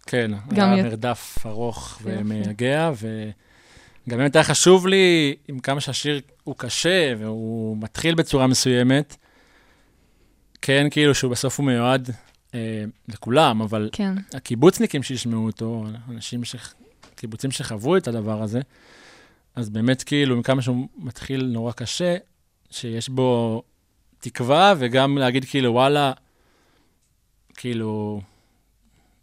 כן, 0.06 0.32
גם 0.54 0.70
היה 0.74 0.80
י- 0.80 0.84
מרדף 0.84 1.38
ארוך. 1.46 2.00
ומייגע, 2.04 2.92
וגם 2.96 4.18
באמת 4.18 4.36
היה 4.36 4.44
חשוב 4.44 4.88
לי, 4.88 5.36
עם 5.48 5.60
כמה 5.60 5.82
שהשיר 5.82 6.22
הוא 6.44 6.56
קשה, 6.58 7.14
והוא 7.20 7.78
מתחיל 7.78 8.16
בצורה 8.16 8.48
מסוימת, 8.48 9.16
כן, 10.62 10.88
כאילו 10.92 11.16
שהוא 11.16 11.32
בסוף 11.32 11.60
הוא 11.60 11.66
מיועד 11.66 12.10
אה, 12.54 12.84
לכולם, 13.08 13.62
אבל 13.62 13.90
כן, 13.92 14.14
הקיבוצניקים 14.34 15.04
שישמעו 15.04 15.46
אותו, 15.46 15.86
אנשים 16.10 16.44
ש... 16.44 16.56
קיבוצים 17.16 17.52
שחוו 17.52 17.98
את 17.98 18.08
הדבר 18.08 18.42
הזה, 18.42 18.62
אז 19.56 19.70
באמת 19.70 20.04
כאילו, 20.04 20.38
מכמה 20.38 20.62
שהוא 20.62 20.88
מתחיל 20.98 21.46
נורא 21.46 21.72
קשה, 21.72 22.16
שיש 22.72 23.10
בו 23.10 23.64
תקווה, 24.20 24.74
וגם 24.78 25.18
להגיד 25.18 25.46
כאילו, 25.46 25.74
וואלה, 25.74 26.12
כאילו, 27.54 28.22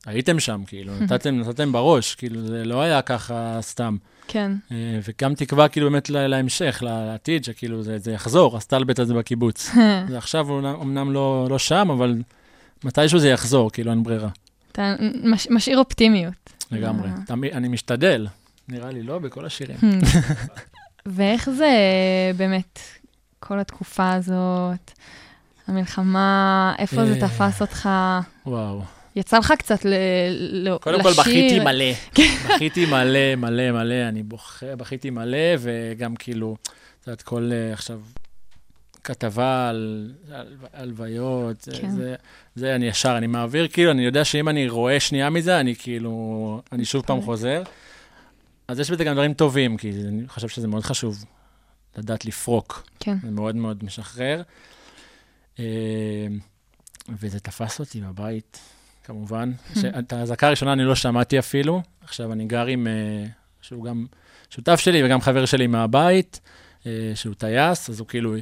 הייתם 0.06 0.40
שם, 0.40 0.62
כאילו, 0.66 0.92
נתתם, 1.00 1.34
נתתם 1.34 1.72
בראש, 1.72 2.14
כאילו, 2.14 2.46
זה 2.46 2.64
לא 2.64 2.82
היה 2.82 3.02
ככה 3.02 3.58
סתם. 3.60 3.96
כן, 4.32 4.52
אה, 4.72 4.76
וגם 5.02 5.34
תקווה 5.34 5.68
כאילו 5.68 5.90
באמת 5.90 6.10
לה- 6.10 6.28
להמשך, 6.28 6.82
לעתיד, 6.86 7.44
שכאילו 7.44 7.82
זה, 7.82 7.98
זה 7.98 8.12
יחזור, 8.12 8.56
הסטלבט 8.56 8.98
הזה 8.98 9.14
בקיבוץ. 9.14 9.70
זה 10.10 10.18
עכשיו 10.18 10.50
אומנם 10.50 11.12
לא, 11.12 11.46
לא 11.50 11.58
שם, 11.58 11.88
אבל 11.90 12.22
מתישהו 12.84 13.18
זה 13.18 13.28
יחזור, 13.28 13.70
כאילו 13.70 13.90
אין 13.90 14.02
ברירה. 14.02 14.28
אתה 14.72 14.94
מש, 15.24 15.46
משאיר 15.50 15.78
אופטימיות. 15.78 16.34
לגמרי. 16.72 17.08
אה. 17.08 17.14
תמיד, 17.26 17.52
אני 17.52 17.68
משתדל. 17.68 18.26
נראה 18.68 18.90
לי 18.90 19.02
לא 19.02 19.18
בכל 19.18 19.44
השירים. 19.46 19.76
ואיך 21.06 21.50
זה 21.50 21.72
באמת, 22.36 22.78
כל 23.40 23.58
התקופה 23.60 24.12
הזאת, 24.12 24.90
המלחמה, 25.68 26.74
איפה 26.78 27.06
זה 27.06 27.12
אה. 27.22 27.28
תפס 27.28 27.62
אותך? 27.62 27.88
וואו. 28.46 28.82
יצא 29.16 29.38
לך 29.38 29.52
קצת 29.58 29.84
ל... 29.84 29.94
ל... 30.38 30.78
קודם 30.78 31.02
כל 31.02 31.08
לשיר? 31.08 31.22
בכיתי 31.22 31.60
מלא. 31.60 31.92
בכיתי 32.48 32.86
מלא, 32.86 33.34
מלא, 33.36 33.70
מלא. 33.72 34.08
אני 34.08 34.22
בוכה, 34.22 34.76
בכיתי 34.76 35.10
מלא, 35.10 35.56
וגם 35.58 36.16
כאילו, 36.16 36.56
את 37.00 37.06
יודעת, 37.06 37.22
כל 37.22 37.50
אה, 37.52 37.72
עכשיו 37.72 38.00
כתבה 39.04 39.68
על 39.68 40.12
הלוויות, 40.72 41.68
כן. 41.80 41.90
זה, 41.90 42.14
זה 42.54 42.74
אני 42.74 42.86
ישר, 42.86 43.14
אני 43.18 43.26
מעביר, 43.26 43.68
כאילו, 43.68 43.90
אני 43.90 44.04
יודע 44.04 44.24
שאם 44.24 44.48
אני 44.48 44.68
רואה 44.68 45.00
שנייה 45.00 45.30
מזה, 45.30 45.60
אני 45.60 45.74
כאילו, 45.76 46.62
אני 46.72 46.84
שוב 46.84 47.04
פעם. 47.06 47.22
חוזר. 47.22 47.62
אז 48.68 48.80
יש 48.80 48.90
בזה 48.90 49.04
גם 49.04 49.14
דברים 49.14 49.34
טובים, 49.34 49.76
כי 49.76 49.90
אני 50.08 50.28
חושב 50.28 50.48
שזה 50.48 50.68
מאוד 50.68 50.82
חשוב 50.82 51.24
לדעת 51.96 52.24
לפרוק. 52.24 52.88
כן. 53.00 53.16
זה 53.22 53.30
מאוד 53.30 53.56
מאוד 53.56 53.84
משחרר. 53.84 54.42
אה, 55.58 55.64
וזה 57.18 57.40
תפס 57.40 57.80
אותי 57.80 58.00
בבית, 58.00 58.58
כמובן. 59.10 59.52
את 59.98 60.12
האזעקה 60.12 60.46
הראשונה 60.46 60.72
אני 60.72 60.84
לא 60.84 60.94
שמעתי 60.94 61.38
אפילו. 61.38 61.82
עכשיו 62.04 62.32
אני 62.32 62.44
גר 62.44 62.66
עם, 62.66 62.86
אה, 62.86 63.26
שהוא 63.62 63.84
גם 63.84 64.06
שותף 64.50 64.80
שלי 64.80 65.04
וגם 65.04 65.20
חבר 65.20 65.44
שלי 65.44 65.66
מהבית, 65.66 66.40
אה, 66.86 67.12
שהוא 67.14 67.34
טייס, 67.34 67.90
אז 67.90 68.00
הוא 68.00 68.08
כאילו 68.08 68.34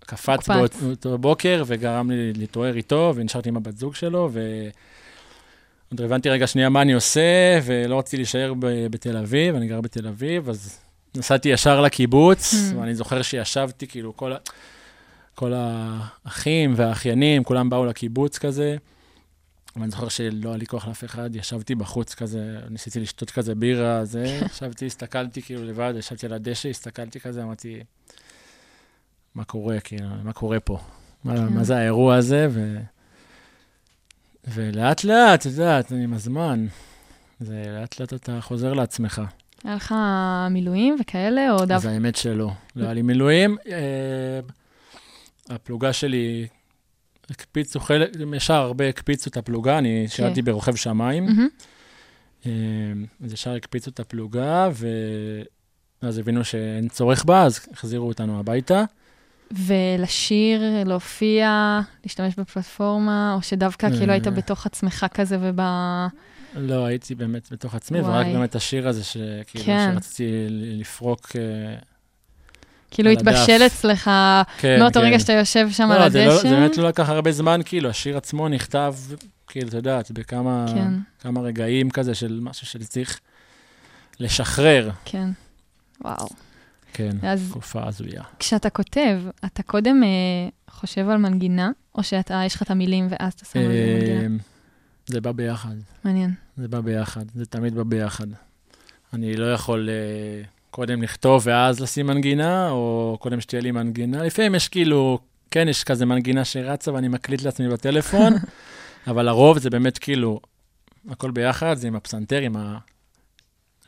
קפץ. 0.00 0.48
באותו 0.48 1.18
בוקר 1.18 1.62
וגרם 1.66 2.10
לי 2.10 2.32
להתעורר 2.32 2.76
איתו, 2.76 3.12
ונשארתי 3.16 3.48
עם 3.48 3.56
הבת 3.56 3.76
זוג 3.76 3.94
שלו, 3.94 4.28
ו... 4.32 4.40
עוד 5.90 6.00
הבנתי 6.00 6.28
רגע 6.30 6.46
שנייה 6.46 6.68
מה 6.68 6.82
אני 6.82 6.92
עושה, 6.92 7.58
ולא 7.64 7.98
רציתי 7.98 8.16
להישאר 8.16 8.54
ב- 8.58 8.86
בתל 8.86 9.16
אביב, 9.16 9.54
אני 9.54 9.66
גר 9.66 9.80
בתל 9.80 10.06
אביב, 10.06 10.48
אז 10.48 10.78
נסעתי 11.16 11.48
ישר 11.48 11.80
לקיבוץ, 11.80 12.54
Hmm. 12.54 12.76
ואני 12.76 12.94
זוכר 12.94 13.22
שישבתי, 13.22 13.86
כאילו, 13.86 14.16
כל. 14.16 14.32
כל 15.34 15.52
האחים 15.56 16.72
והאחיינים, 16.76 17.44
כולם 17.44 17.70
באו 17.70 17.86
לקיבוץ 17.86 18.38
כזה, 18.38 18.76
ואני 19.76 19.90
זוכר 19.90 20.08
שלא 20.08 20.48
היה 20.48 20.58
לי 20.58 20.66
כוח 20.66 20.88
לאף 20.88 21.04
אחד, 21.04 21.36
ישבתי 21.36 21.74
בחוץ 21.74 22.14
כזה, 22.14 22.58
ניסיתי 22.70 23.00
לשתות 23.00 23.30
כזה 23.30 23.54
בירה, 23.54 24.04
זה, 24.04 24.40
ישבתי, 24.46 24.86
הסתכלתי 24.86 25.42
כאילו 25.42 25.64
לבד, 25.64 25.94
ישבתי 25.98 26.26
על 26.26 26.32
הדשא, 26.32 26.68
הסתכלתי 26.68 27.20
כזה, 27.20 27.42
אמרתי, 27.42 27.80
מה 29.34 29.44
קורה, 29.44 29.80
כאילו, 29.80 30.08
מה 30.22 30.32
קורה 30.32 30.60
פה? 30.60 30.78
מה, 31.24 31.36
כן. 31.36 31.52
מה 31.52 31.64
זה 31.64 31.76
האירוע 31.76 32.16
הזה? 32.16 32.46
ו... 32.50 32.78
ולאט 34.48 35.04
לאט, 35.04 35.40
את 35.40 35.46
יודעת, 35.46 35.90
עם 35.90 36.14
הזמן, 36.14 36.66
זה 37.40 37.64
לאט 37.80 38.00
לאט 38.00 38.12
אתה 38.14 38.40
חוזר 38.40 38.72
לעצמך. 38.72 39.22
היה 39.64 39.74
לך 39.74 39.94
מילואים 40.50 40.96
וכאלה, 41.00 41.50
או 41.50 41.62
אז 41.62 41.68
דווקא... 41.68 41.88
האמת 41.88 42.16
שלא. 42.16 42.50
לא 42.76 42.84
היה 42.84 42.92
לי 42.94 43.02
מילואים. 43.02 43.56
אה, 43.66 44.40
הפלוגה 45.54 45.92
שלי, 45.92 46.46
הקפיצו 47.30 47.80
חלק, 47.80 48.10
ישר 48.36 48.54
הרבה 48.54 48.88
הקפיצו 48.88 49.30
את 49.30 49.36
הפלוגה, 49.36 49.78
אני 49.78 50.08
שירתי 50.08 50.42
ברוכב 50.42 50.74
שמיים. 50.74 51.28
אה, 52.46 52.50
אז 53.24 53.32
ישר 53.32 53.54
הקפיצו 53.54 53.90
את 53.90 54.00
הפלוגה, 54.00 54.68
ואז 56.02 56.18
הבינו 56.18 56.44
שאין 56.44 56.88
צורך 56.88 57.24
בה, 57.24 57.42
אז 57.42 57.60
החזירו 57.72 58.08
אותנו 58.08 58.40
הביתה. 58.40 58.84
ולשיר, 59.50 60.62
להופיע, 60.86 61.80
להשתמש 62.04 62.34
בפלטפורמה, 62.34 63.34
או 63.34 63.42
שדווקא 63.42 63.90
כאילו 63.90 64.12
היית 64.12 64.26
אה. 64.26 64.32
בתוך 64.32 64.66
עצמך 64.66 65.06
כזה 65.14 65.38
וב... 65.40 65.60
לא, 66.54 66.86
הייתי 66.86 67.14
באמת 67.14 67.52
בתוך 67.52 67.74
עצמי, 67.74 68.00
וואי. 68.00 68.12
ורק 68.12 68.26
באמת 68.26 68.54
השיר 68.54 68.88
הזה, 68.88 69.04
שכאילו, 69.04 69.64
כן. 69.64 69.90
שרציתי 69.94 70.46
לפרוק... 70.50 71.26
אה, 72.90 72.94
כאילו 72.94 73.10
התבשל. 73.10 73.66
אצלך 73.66 74.10
כן, 74.58 74.80
מאותו 74.80 75.00
כן. 75.00 75.06
רגע 75.06 75.18
שאתה 75.18 75.32
יושב 75.32 75.70
שם 75.70 75.82
על 75.82 75.90
לא, 75.90 75.98
לא, 75.98 76.04
הדשא. 76.04 76.42
זה 76.42 76.50
באמת 76.50 76.76
לא 76.76 76.88
לקח 76.88 77.08
הרבה 77.08 77.32
זמן, 77.32 77.60
כאילו, 77.64 77.90
השיר 77.90 78.16
עצמו 78.16 78.48
נכתב, 78.48 78.94
כאילו, 79.46 79.68
אתה 79.68 79.76
יודעת, 79.76 80.10
בכמה 80.10 80.66
כן. 81.22 81.38
רגעים 81.38 81.90
כזה 81.90 82.14
של 82.14 82.38
משהו 82.42 82.66
שצריך 82.66 83.20
לשחרר. 84.20 84.90
כן. 85.04 85.28
וואו. 86.04 86.28
כן, 86.92 87.16
אז 87.22 87.48
תקופה 87.50 87.86
הזויה. 87.86 88.22
כשאתה 88.38 88.70
כותב, 88.70 89.20
אתה 89.44 89.62
קודם 89.62 90.02
אה, 90.02 90.08
חושב 90.70 91.08
על 91.08 91.16
מנגינה, 91.16 91.70
או 91.94 92.02
שאתה, 92.02 92.42
יש 92.46 92.54
לך 92.54 92.62
את 92.62 92.70
המילים 92.70 93.08
ואז 93.10 93.32
אתה 93.32 93.44
שם 93.44 93.58
על 93.58 93.64
זה 93.66 93.96
מנגינה? 93.98 94.20
אה, 94.20 94.40
זה 95.06 95.20
בא 95.20 95.32
ביחד, 95.32 95.74
מעניין. 96.04 96.34
זה 96.56 96.68
בא 96.68 96.80
ביחד, 96.80 97.24
זה 97.34 97.46
תמיד 97.46 97.74
בא 97.74 97.82
ביחד. 97.82 98.26
אני 99.12 99.36
לא 99.36 99.52
יכול 99.52 99.88
אה, 99.88 100.42
קודם 100.76 101.02
לכתוב 101.02 101.42
ואז 101.44 101.80
לשים 101.80 102.06
מנגינה, 102.06 102.70
או 102.70 103.16
קודם 103.20 103.40
שתהיה 103.40 103.62
לי 103.62 103.70
מנגינה. 103.70 104.22
לפעמים 104.22 104.54
יש 104.54 104.68
כאילו, 104.68 105.18
כן, 105.50 105.68
יש 105.68 105.84
כזה 105.84 106.06
מנגינה 106.06 106.44
שרצה 106.44 106.92
ואני 106.92 107.08
מקליט 107.08 107.42
לעצמי 107.42 107.68
בטלפון, 107.68 108.32
אבל 109.10 109.28
הרוב 109.28 109.58
זה 109.58 109.70
באמת 109.70 109.98
כאילו, 109.98 110.40
הכל 111.10 111.30
ביחד, 111.30 111.74
זה 111.76 111.88
עם 111.88 111.96
הפסנתר, 111.96 112.40
עם 112.40 112.56
ה... 112.56 112.78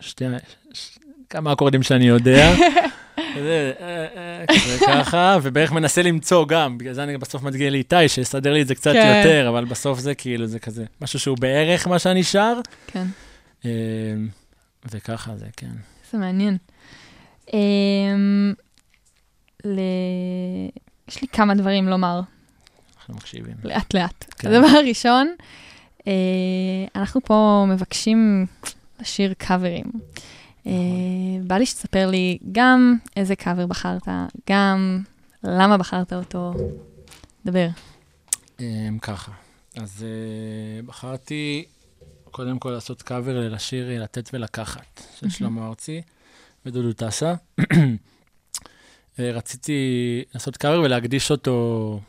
שתי... 0.01 0.25
ש... 0.73 0.99
כמה 1.31 1.53
אקורדים 1.53 1.83
שאני 1.83 2.05
יודע. 2.05 2.55
זה, 3.45 3.73
אה, 3.81 4.07
אה, 4.17 4.45
כזה 4.47 4.87
ככה, 4.87 5.37
ובערך 5.43 5.73
מנסה 5.73 6.03
למצוא 6.03 6.47
גם, 6.47 6.79
בגלל 6.79 6.93
זה 6.93 7.03
אני 7.03 7.19
בסוף 7.19 7.43
מגיע 7.43 7.71
לאיתי, 7.71 8.09
שיסדר 8.09 8.53
לי 8.53 8.63
את 8.63 8.67
זה 8.67 8.75
קצת 8.75 8.93
כן. 8.93 9.23
יותר, 9.25 9.49
אבל 9.49 9.65
בסוף 9.65 9.99
זה 9.99 10.15
כאילו, 10.15 10.47
זה 10.47 10.59
כזה, 10.59 10.85
משהו 11.01 11.19
שהוא 11.19 11.39
בערך 11.39 11.87
מה 11.87 11.99
שאני 11.99 12.23
שר, 12.23 12.61
כן. 12.87 13.07
אה, 13.65 13.71
וככה 14.93 15.37
זה, 15.37 15.47
כן. 15.57 15.73
זה 16.13 16.19
מעניין. 16.19 16.57
אמ, 17.53 18.55
ל... 19.65 19.81
יש 21.09 21.23
לי 21.23 21.29
כמה 21.29 21.55
דברים 21.55 21.89
לומר, 21.89 22.21
אנחנו 22.97 23.15
מקשיבים. 23.15 23.55
לאט-לאט. 23.65 24.35
כן. 24.39 24.49
הדבר 24.49 24.67
הראשון, 24.67 25.35
אה, 26.07 26.13
אנחנו 26.97 27.21
פה 27.21 27.67
מבקשים 27.69 28.47
לשיר 29.01 29.35
קאברים. 29.39 29.85
אה, 30.67 30.73
בא 31.47 31.57
לי 31.57 31.67
שתספר 31.67 32.11
לי 32.11 32.39
גם 32.53 32.97
איזה 33.17 33.37
קאבר 33.37 33.67
בחרת, 33.67 34.09
גם 34.51 35.03
למה 35.45 35.79
בחרת 35.79 36.13
אותו. 36.13 36.55
דבר. 37.47 37.69
אמ, 38.61 38.99
ככה, 39.03 39.33
אז 39.77 40.05
אה, 40.05 40.83
בחרתי 40.83 41.65
קודם 42.31 42.59
כל 42.59 42.71
לעשות 42.71 43.03
קאבר 43.03 43.49
לשיר 43.49 44.03
לתת 44.03 44.31
ולקחת, 44.33 45.03
של 45.21 45.31
שלמה 45.31 45.67
ארצי 45.67 46.03
ודודו 46.69 46.93
טסה. 46.93 47.35
אה, 49.19 49.31
רציתי 49.33 50.23
לעשות 50.35 50.57
קאבר 50.57 50.81
ולהקדיש 50.81 51.31
אותו 51.31 52.01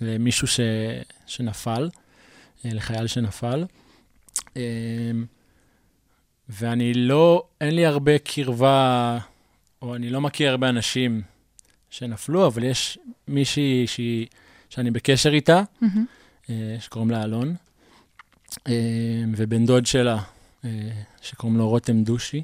למישהו 0.00 0.46
ש... 0.46 0.60
שנפל, 1.26 1.88
אה, 2.64 2.70
לחייל 2.74 3.06
שנפל. 3.06 3.64
אמ, 4.56 4.62
ואני 6.48 6.94
לא, 6.94 7.46
אין 7.60 7.74
לי 7.74 7.86
הרבה 7.86 8.18
קרבה, 8.18 9.18
או 9.82 9.94
אני 9.94 10.10
לא 10.10 10.20
מכיר 10.20 10.50
הרבה 10.50 10.68
אנשים 10.68 11.22
שנפלו, 11.90 12.46
אבל 12.46 12.64
יש 12.64 12.98
מישהי 13.28 13.86
שהיא, 13.86 14.26
שאני 14.68 14.90
בקשר 14.90 15.32
איתה. 15.32 15.62
אה, 16.50 16.76
שקוראים 16.80 17.10
לה 17.10 17.24
אלון, 17.24 17.54
אה, 18.68 18.72
ובן 19.36 19.66
דוד 19.66 19.86
שלה, 19.86 20.22
אה, 20.64 20.70
שקוראים 21.22 21.58
לו 21.58 21.68
רותם 21.68 22.04
דושי, 22.04 22.38
אה, 22.38 22.42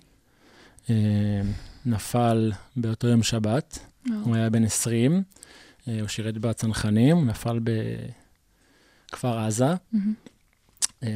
נפל 1.86 2.52
באותו 2.76 3.08
יום 3.08 3.22
שבת. 3.22 3.78
הוא 4.22 4.36
היה 4.36 4.50
בן 4.50 4.64
20, 4.64 5.22
אה, 5.88 6.00
הוא 6.00 6.08
שירת 6.08 6.38
בצנחנים, 6.38 7.16
הוא 7.16 7.26
נפל 7.26 7.60
בכפר 9.08 9.38
עזה. 9.38 9.74
אה, 11.02 11.08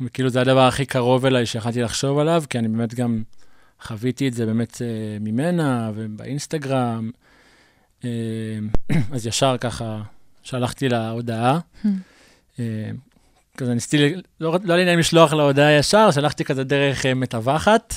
וכאילו 0.00 0.28
זה 0.28 0.40
הדבר 0.40 0.60
הכי 0.60 0.86
קרוב 0.86 1.26
אליי 1.26 1.46
שיכלתי 1.46 1.82
לחשוב 1.82 2.18
עליו, 2.18 2.44
כי 2.50 2.58
אני 2.58 2.68
באמת 2.68 2.94
גם 2.94 3.22
חוויתי 3.82 4.28
את 4.28 4.34
זה 4.34 4.46
באמת 4.46 4.82
אה, 4.82 5.18
ממנה 5.20 5.90
ובאינסטגרם. 5.94 7.10
אה, 8.04 8.10
אז 9.14 9.26
ישר 9.26 9.56
ככה 9.60 10.02
שלחתי 10.42 10.88
לה 10.88 11.10
הודעה. 11.10 11.58
Hmm. 11.84 11.88
אה, 12.58 12.90
כזה 13.56 13.74
ניסיתי, 13.74 14.14
לא, 14.40 14.58
לא 14.64 14.72
היה 14.72 14.76
לי 14.76 14.84
נעים 14.84 14.98
לשלוח 14.98 15.32
לה 15.32 15.42
הודעה 15.42 15.72
ישר, 15.72 16.10
שלחתי 16.10 16.44
כזה 16.44 16.64
דרך 16.64 17.06
אה, 17.06 17.14
מתווכת, 17.14 17.94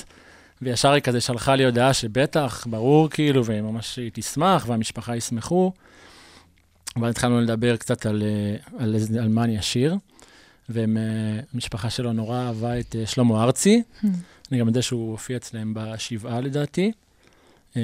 וישר 0.62 0.90
היא 0.92 1.02
כזה 1.02 1.20
שלחה 1.20 1.56
לי 1.56 1.64
הודעה 1.64 1.94
שבטח, 1.94 2.66
ברור 2.70 3.10
כאילו, 3.10 3.42
וממש 3.44 3.96
היא 3.96 4.10
תשמח, 4.14 4.64
והמשפחה 4.68 5.16
ישמחו. 5.16 5.72
ואז 7.00 7.10
התחלנו 7.10 7.40
לדבר 7.40 7.76
קצת 7.76 8.06
על, 8.06 8.22
אה, 8.22 8.56
על, 8.84 8.94
איזה- 8.94 9.22
על 9.22 9.28
מה 9.28 9.44
אני 9.44 9.58
אשיר. 9.58 9.96
והמשפחה 10.68 11.90
שלו 11.90 12.12
נורא 12.12 12.38
אהבה 12.38 12.80
את 12.80 12.96
אה, 12.98 13.06
שלמה 13.06 13.42
ארצי. 13.44 13.82
Hmm. 14.02 14.06
אני 14.52 14.60
גם 14.60 14.66
יודע 14.68 14.82
שהוא 14.82 15.10
הופיע 15.10 15.36
אצלם 15.36 15.72
בשבעה 15.76 16.40
לדעתי. 16.40 16.92
אה, 17.76 17.82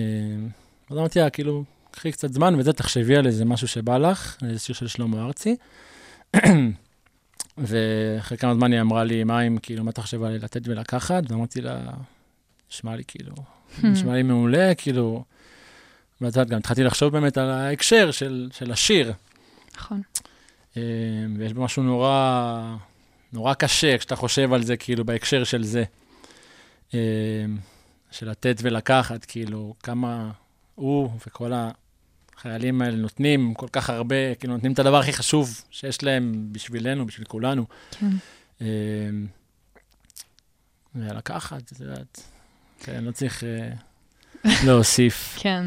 אז 0.90 0.96
אמרתי 0.98 1.18
לה, 1.18 1.30
כאילו, 1.30 1.64
קחי 1.90 2.12
קצת 2.12 2.32
זמן 2.32 2.54
וזה, 2.58 2.72
תחשבי 2.72 3.16
על 3.16 3.26
איזה 3.26 3.44
משהו 3.44 3.68
שבא 3.68 3.98
לך, 3.98 4.36
איזה 4.48 4.58
שיר 4.58 4.74
של 4.74 4.86
שלמה 4.88 5.24
ארצי. 5.26 5.56
ואחרי 7.58 8.38
כמה 8.38 8.54
זמן 8.54 8.72
היא 8.72 8.80
אמרה 8.80 9.04
לי, 9.04 9.24
מה 9.24 9.40
אם, 9.42 9.58
כאילו, 9.62 9.84
מה 9.84 9.90
אתה 9.90 10.02
חושב 10.02 10.22
על 10.22 10.32
לתת 10.32 10.68
ולקחת? 10.68 11.22
ואמרתי 11.30 11.60
לה, 11.60 11.80
נשמע 12.70 12.96
לי 12.96 13.02
כאילו, 13.04 13.34
נשמע 13.82 14.14
לי 14.14 14.22
מעולה, 14.22 14.74
כאילו... 14.74 15.24
ואת 16.20 16.36
יודעת, 16.36 16.48
גם 16.48 16.58
התחלתי 16.58 16.82
לחשוב 16.82 17.12
באמת 17.12 17.38
על 17.38 17.50
ההקשר 17.50 18.10
של, 18.10 18.48
של 18.52 18.72
השיר. 18.72 19.12
נכון. 19.76 20.02
אה, 20.76 20.82
ויש 21.38 21.52
בו 21.52 21.64
משהו 21.64 21.82
נורא, 21.82 22.76
נורא 23.32 23.54
קשה 23.54 23.98
כשאתה 23.98 24.16
חושב 24.16 24.52
על 24.52 24.62
זה, 24.62 24.76
כאילו, 24.76 25.04
בהקשר 25.04 25.44
של 25.44 25.64
זה. 25.64 25.84
אה, 26.94 26.98
של 28.10 28.30
לתת 28.30 28.56
ולקחת, 28.62 29.24
כאילו, 29.24 29.74
כמה 29.82 30.30
הוא 30.74 31.10
וכל 31.26 31.52
החיילים 32.36 32.82
האלה 32.82 32.96
נותנים 32.96 33.54
כל 33.54 33.68
כך 33.72 33.90
הרבה, 33.90 34.34
כאילו, 34.34 34.54
נותנים 34.54 34.72
את 34.72 34.78
הדבר 34.78 34.98
הכי 34.98 35.12
חשוב 35.12 35.64
שיש 35.70 36.02
להם 36.02 36.48
בשבילנו, 36.52 37.06
בשביל 37.06 37.26
כולנו. 37.26 37.66
כן. 37.90 38.10
אה, 38.60 38.66
ולקחת, 40.94 41.72
את 41.72 41.80
יודעת, 41.80 42.33
כן, 42.84 43.04
לא 43.04 43.10
צריך 43.10 43.44
אה, 43.44 43.70
להוסיף. 44.66 45.34
כן. 45.42 45.64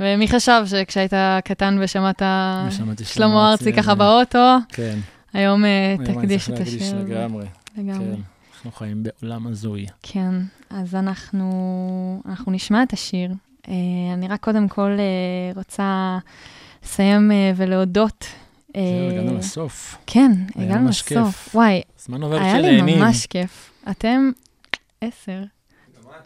ומי 0.00 0.28
חשב 0.28 0.62
שכשהיית 0.66 1.12
קטן 1.44 1.78
ושמעת 1.80 2.22
שלמה 3.02 3.50
ארצי 3.50 3.72
ככה 3.72 3.94
באוטו, 3.94 4.56
כן, 4.68 4.98
היום 5.32 5.64
אה, 5.64 5.94
היום 5.98 6.00
אני 6.00 6.14
תקדיש 6.14 6.44
צריך 6.44 6.54
את 6.54 6.58
להקדיש 6.58 6.82
השיר. 6.82 6.98
לגמרי. 6.98 7.46
לגמרי. 7.76 8.16
כן, 8.16 8.20
אנחנו 8.54 8.72
חיים 8.72 9.02
בעולם 9.02 9.46
הזוי. 9.46 9.86
כן, 10.02 10.34
אז 10.70 10.94
אנחנו, 10.94 12.22
אנחנו 12.26 12.52
נשמע 12.52 12.82
את 12.82 12.92
השיר. 12.92 13.32
אה, 13.68 13.74
אני 14.14 14.28
רק 14.28 14.40
קודם 14.40 14.68
כל 14.68 14.98
רוצה 15.56 16.18
לסיים 16.84 17.30
ולהודות. 17.56 18.26
הגענו 18.74 19.38
לסוף. 19.38 19.98
כן, 20.06 20.30
הגענו 20.56 20.88
לסוף. 20.88 21.54
וואי, 21.54 21.82
היה 22.30 22.58
לי. 22.60 22.82
ממש 22.82 23.26
כיף. 23.26 23.72
אתם 23.90 24.30
עשר. 25.00 25.42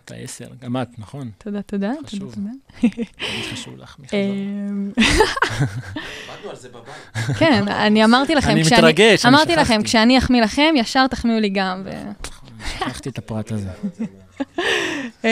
אתה 0.05 0.14
עשר, 0.14 0.45
גם 0.61 0.76
את, 0.76 0.89
נכון? 0.99 1.30
תודה, 1.39 1.62
תודה. 1.62 1.93
חשוב. 2.07 2.34
חשוב 3.53 3.76
לך, 3.78 3.97
מי 3.99 4.09
חזר? 4.09 4.16
אמ, 4.16 4.91
עבדנו 4.97 6.51
על 6.51 6.57
זה 6.57 6.68
בבית. 6.68 7.37
כן, 7.39 7.68
אני 7.68 8.05
אמרתי 8.05 8.34
לכם, 8.34 8.51
אני 8.51 8.64
כשאני- 8.64 8.76
מתרגש, 8.80 9.26
אני 9.26 9.34
אמרתי 9.34 9.57
לכם. 9.57 9.82
כשאני 9.82 10.18
אחמיא 10.18 10.43
לכם, 10.43 10.74
ישר 10.76 11.07
תחמיאו 11.07 11.41
לי 11.41 11.49
גם. 11.49 11.82
ו- 11.84 12.26
שכחתי 12.78 13.09
את 13.09 13.18
הפרט 13.18 13.53
הזה. 13.53 13.68
אמ, 15.24 15.28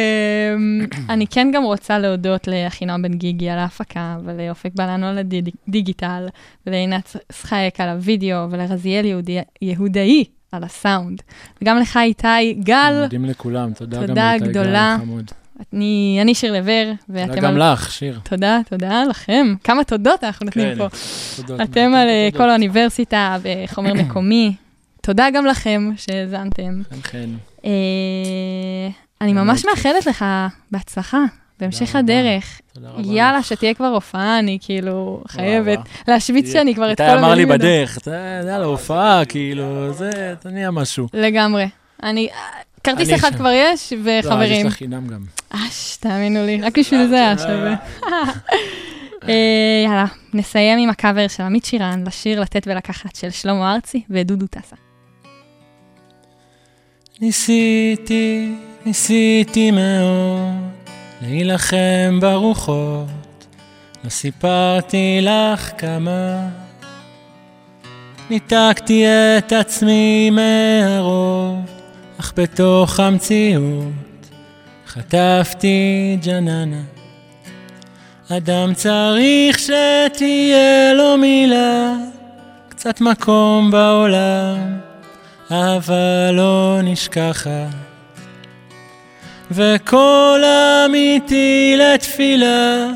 אני 1.09 1.27
כן 1.27 1.51
גם 1.55 1.63
רוצה 1.65 1.99
להודות 1.99 2.49
לאחינועם 2.49 3.03
בן 3.03 3.15
גיגי 3.15 3.51
על 3.51 3.59
ההפקה, 3.59 4.17
ולאופק 4.25 4.71
בלנו 4.75 5.07
על 5.07 5.19
הדיגיטל, 5.19 6.27
ולעינת 6.67 7.17
שחייק 7.33 7.81
על 7.81 7.89
הוידאו, 7.89 8.51
ולרזיאל 8.51 9.05
יהודי- 9.05 9.41
יהודאי 9.63 10.25
על 10.55 10.65
הסאונד. 10.65 11.23
וגם 11.63 11.79
לך, 11.79 11.97
איתי 11.97 12.55
גל, 12.55 13.01
מודים 13.03 13.25
לכולם, 13.25 13.73
תודה 13.73 14.01
גם 14.01 14.07
תודה 14.07 14.31
לאיתי 14.31 14.45
גל 14.45 14.51
גדולה. 14.51 14.97
חמוד. 15.01 15.31
אני 15.73 16.19
אני 16.23 16.35
שיר 16.35 16.53
לבר, 16.53 16.93
תודה 17.07 17.21
ואתם 17.29 17.41
גם 17.41 17.61
על... 17.61 17.73
לך, 17.73 17.93
שיר. 17.93 18.21
תודה, 18.23 18.61
תודה 18.69 19.05
לכם. 19.05 19.55
כמה 19.65 19.85
תודות 19.85 20.25
אנחנו 20.25 20.45
נותנים 20.45 20.67
כן, 20.69 20.79
פה. 20.79 20.89
תודות. 21.37 21.61
אתם 21.61 21.95
על 21.95 22.09
תודות. 22.29 22.41
כל 22.43 22.51
האוניברסיטה 22.51 23.37
וחומר 23.43 23.95
מקומי. 23.95 24.55
תודה 25.01 25.27
גם 25.35 25.47
לכם 25.47 25.91
שהאזנתם. 25.97 26.83
חן 26.91 27.03
חן. 27.03 27.31
אה, 27.65 27.71
אני 29.21 29.33
ממש. 29.33 29.65
מאחלת 29.65 30.07
לך 30.07 30.25
בהצלחה, 30.71 31.25
בהמשך. 31.65 31.97
הדרך. 31.97 32.61
תודה 32.73 32.89
רבה. 32.91 33.03
יאללה. 33.13 33.43
שתהיה 33.43 33.75
כבר 33.75 33.87
הופעה, 33.87 34.39
אני 34.39 34.59
כאילו 34.61 35.23
חייבת. 35.29 35.79
להשוויץ 36.09 36.53
שאני 36.53 36.75
כבר 36.75 36.93
את 36.93 36.97
כל 36.97 37.03
איתי 37.03 37.13
אמר 37.13 37.35
לי 37.35 37.43
המילים. 37.43 37.49
בדרך, 37.49 37.99
אתה 37.99 38.11
יודע, 38.41 38.59
להופעה, 38.59 39.25
כאילו, 39.25 39.93
זה, 39.93 40.35
תניע 40.41 40.71
משהו. 40.71 41.09
לגמרי. 41.15 41.69
אני, 42.03 42.29
כרטיס 42.85 43.09
אני 43.09 43.17
אחד. 43.17 43.35
כבר 43.35 43.51
יש, 43.55 43.93
לא, 43.93 44.11
וחברים. 44.21 44.61
יש 44.61 44.67
לך 44.67 44.73
חינם 44.73 45.07
גם. 45.07 45.21
אש, 45.51 45.97
תאמינו 45.97 46.47
לי, 46.47 46.61
רק 46.61 46.79
בשביל 46.79 47.09
זה 47.09 47.15
היה 47.15 47.39
שווה. 47.39 47.75
אה, 49.29 49.85
יאללה, 49.85 50.07
נסיים 50.35 50.79
עם 50.79 50.91
הקאבר 50.91 51.29
של 51.29 51.43
עמית 51.43 51.65
שירן 51.65 52.05
לשיר 52.07 52.41
לתת 52.41 52.67
ולקחת 52.67 53.17
של 53.17 53.31
שלמה 53.31 53.75
ארצי 53.75 54.03
ודודו 54.11 54.47
טסה. 54.47 54.77
ניסיתי, 57.21 58.55
ניסיתי 58.87 59.71
מאוד 59.71 60.74
להילחם 61.23 62.19
ברוחות, 62.21 63.07
לא 64.05 64.11
סיפרתי 64.11 65.19
לך 65.23 65.71
כמה. 65.79 66.49
ניתקתי 68.31 69.05
את 69.39 69.53
עצמי 69.53 70.31
מהרוב, 70.31 71.59
אך 72.21 72.33
בתוך 72.37 73.01
המציאות 73.01 73.93
חטפתי 74.87 76.19
ג'ננה. 76.25 76.83
אדם 78.31 78.75
צריך 78.75 79.59
שתהיה 79.59 80.95
לו 80.95 81.17
מילה, 81.17 81.93
קצת 82.69 83.01
מקום 83.01 83.71
בעולם. 83.71 84.79
אהבה 85.53 86.31
לא 86.33 86.79
נשכחת, 86.83 87.51
וקול 89.51 90.45
אמיתי 90.87 91.75
לתפילה, 91.79 92.87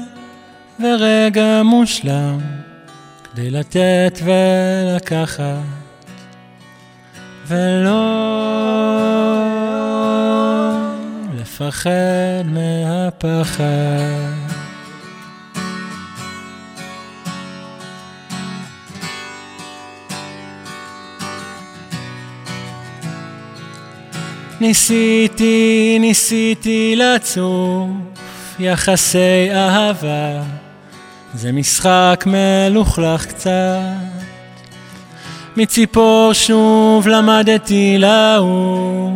ורגע 0.81 1.63
מושלם, 1.63 2.39
כדי 3.25 3.51
לתת 3.51 4.21
ולקחת, 4.25 5.43
ולא 7.47 8.29
לפחד 11.41 12.43
מהפחד. 12.45 14.48
ניסיתי, 24.61 25.97
ניסיתי 26.01 26.95
לצוף 26.97 27.89
יחסי 28.59 29.51
אהבה, 29.53 30.43
זה 31.35 31.53
משחק 31.53 32.25
מלוכלך 32.27 33.27
קצת. 33.27 33.81
מציפור 35.57 36.33
שוב 36.33 37.09
למדתי 37.09 37.99
לעוף, 37.99 39.13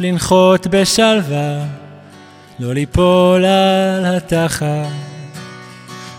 לנחות 0.00 0.66
בשלווה, 0.66 1.58
לא 2.58 2.74
ליפול 2.74 3.44
על 3.44 4.16
התחת. 4.16 4.66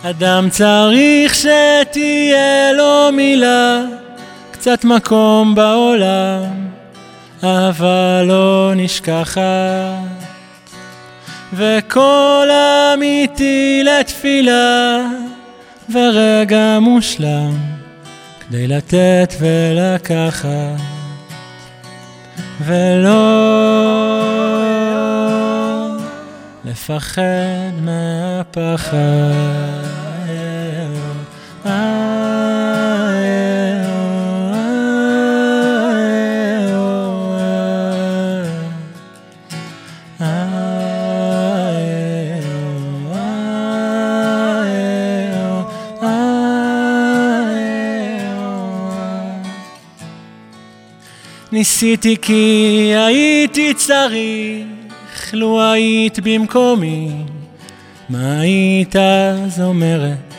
אדם 0.04 0.50
צריך 0.50 1.36
שתהיה 1.36 2.74
לו 2.74 3.10
מילה, 3.14 3.82
קצת 4.52 4.84
מקום 4.86 5.56
בעולם, 5.56 6.70
אהבה 7.44 8.24
לא 8.24 8.74
נשכחת. 8.76 9.40
וקול 11.54 12.50
אמיתי 12.94 13.84
לתפילה, 13.84 14.98
ורגע 15.94 16.80
מושלם, 16.80 17.58
כדי 18.40 18.68
לתת 18.68 19.34
ולקחת, 19.40 20.50
ולא 22.62 23.50
לפחד 26.66 27.22
מהפחד. 27.82 29.00
ניסיתי 51.60 52.16
כי 52.22 52.94
הייתי 52.96 53.74
צריך, 53.74 55.34
לו 55.34 55.72
היית 55.72 56.20
במקומי, 56.20 57.12
מה 58.10 58.40
היית 58.40 58.96
אז 58.96 59.62
אומרת? 59.62 60.34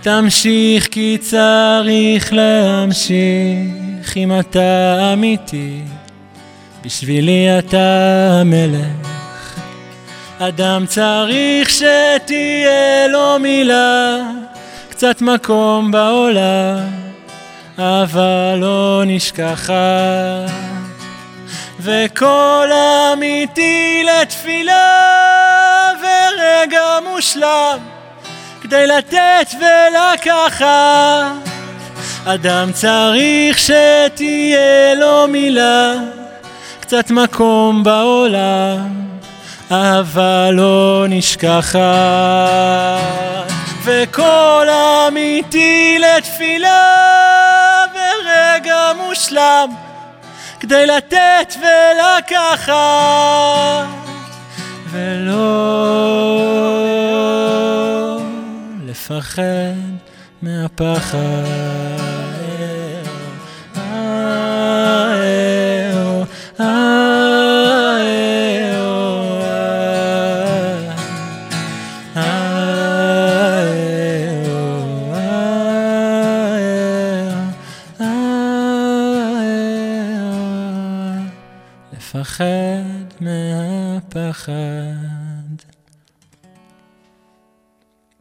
תמשיך 0.00 0.88
כי 0.90 1.18
צריך 1.20 2.32
להמשיך, 2.32 4.16
אם 4.16 4.40
אתה 4.40 4.98
אמיתי, 5.12 5.80
בשבילי 6.84 7.58
אתה 7.58 8.28
המלך. 8.40 9.58
אדם 10.38 10.84
צריך 10.86 11.70
שתהיה 11.70 13.08
לו 13.08 13.38
מילה, 13.38 14.18
קצת 14.90 15.22
מקום 15.22 15.90
בעולם. 15.90 17.05
אהבה 17.78 18.54
לא 18.56 19.02
נשכחת, 19.06 19.72
וקול 21.80 22.72
אמיתי 23.12 24.04
לתפילה, 24.04 24.92
ורגע 26.00 26.82
מושלם, 27.10 27.78
כדי 28.60 28.86
לתת 28.86 29.48
ולקחת. 29.60 30.66
אדם 32.24 32.72
צריך 32.72 33.58
שתהיה 33.58 34.94
לו 34.94 35.28
מילה, 35.28 35.94
קצת 36.80 37.10
מקום 37.10 37.84
בעולם, 37.84 38.88
אהבה 39.72 40.50
לא 40.50 41.06
נשכחת. 41.08 41.76
וקול 43.86 44.68
אמיתי 45.08 45.98
לתפילה 45.98 46.92
ורגע 47.94 48.92
מושלם 48.96 49.70
כדי 50.60 50.86
לתת 50.86 51.54
ולקחת 51.60 52.74
ולא 54.90 55.76
לפחד 58.86 59.42
מהפחד. 60.42 61.76
מהפחד. 84.26 85.05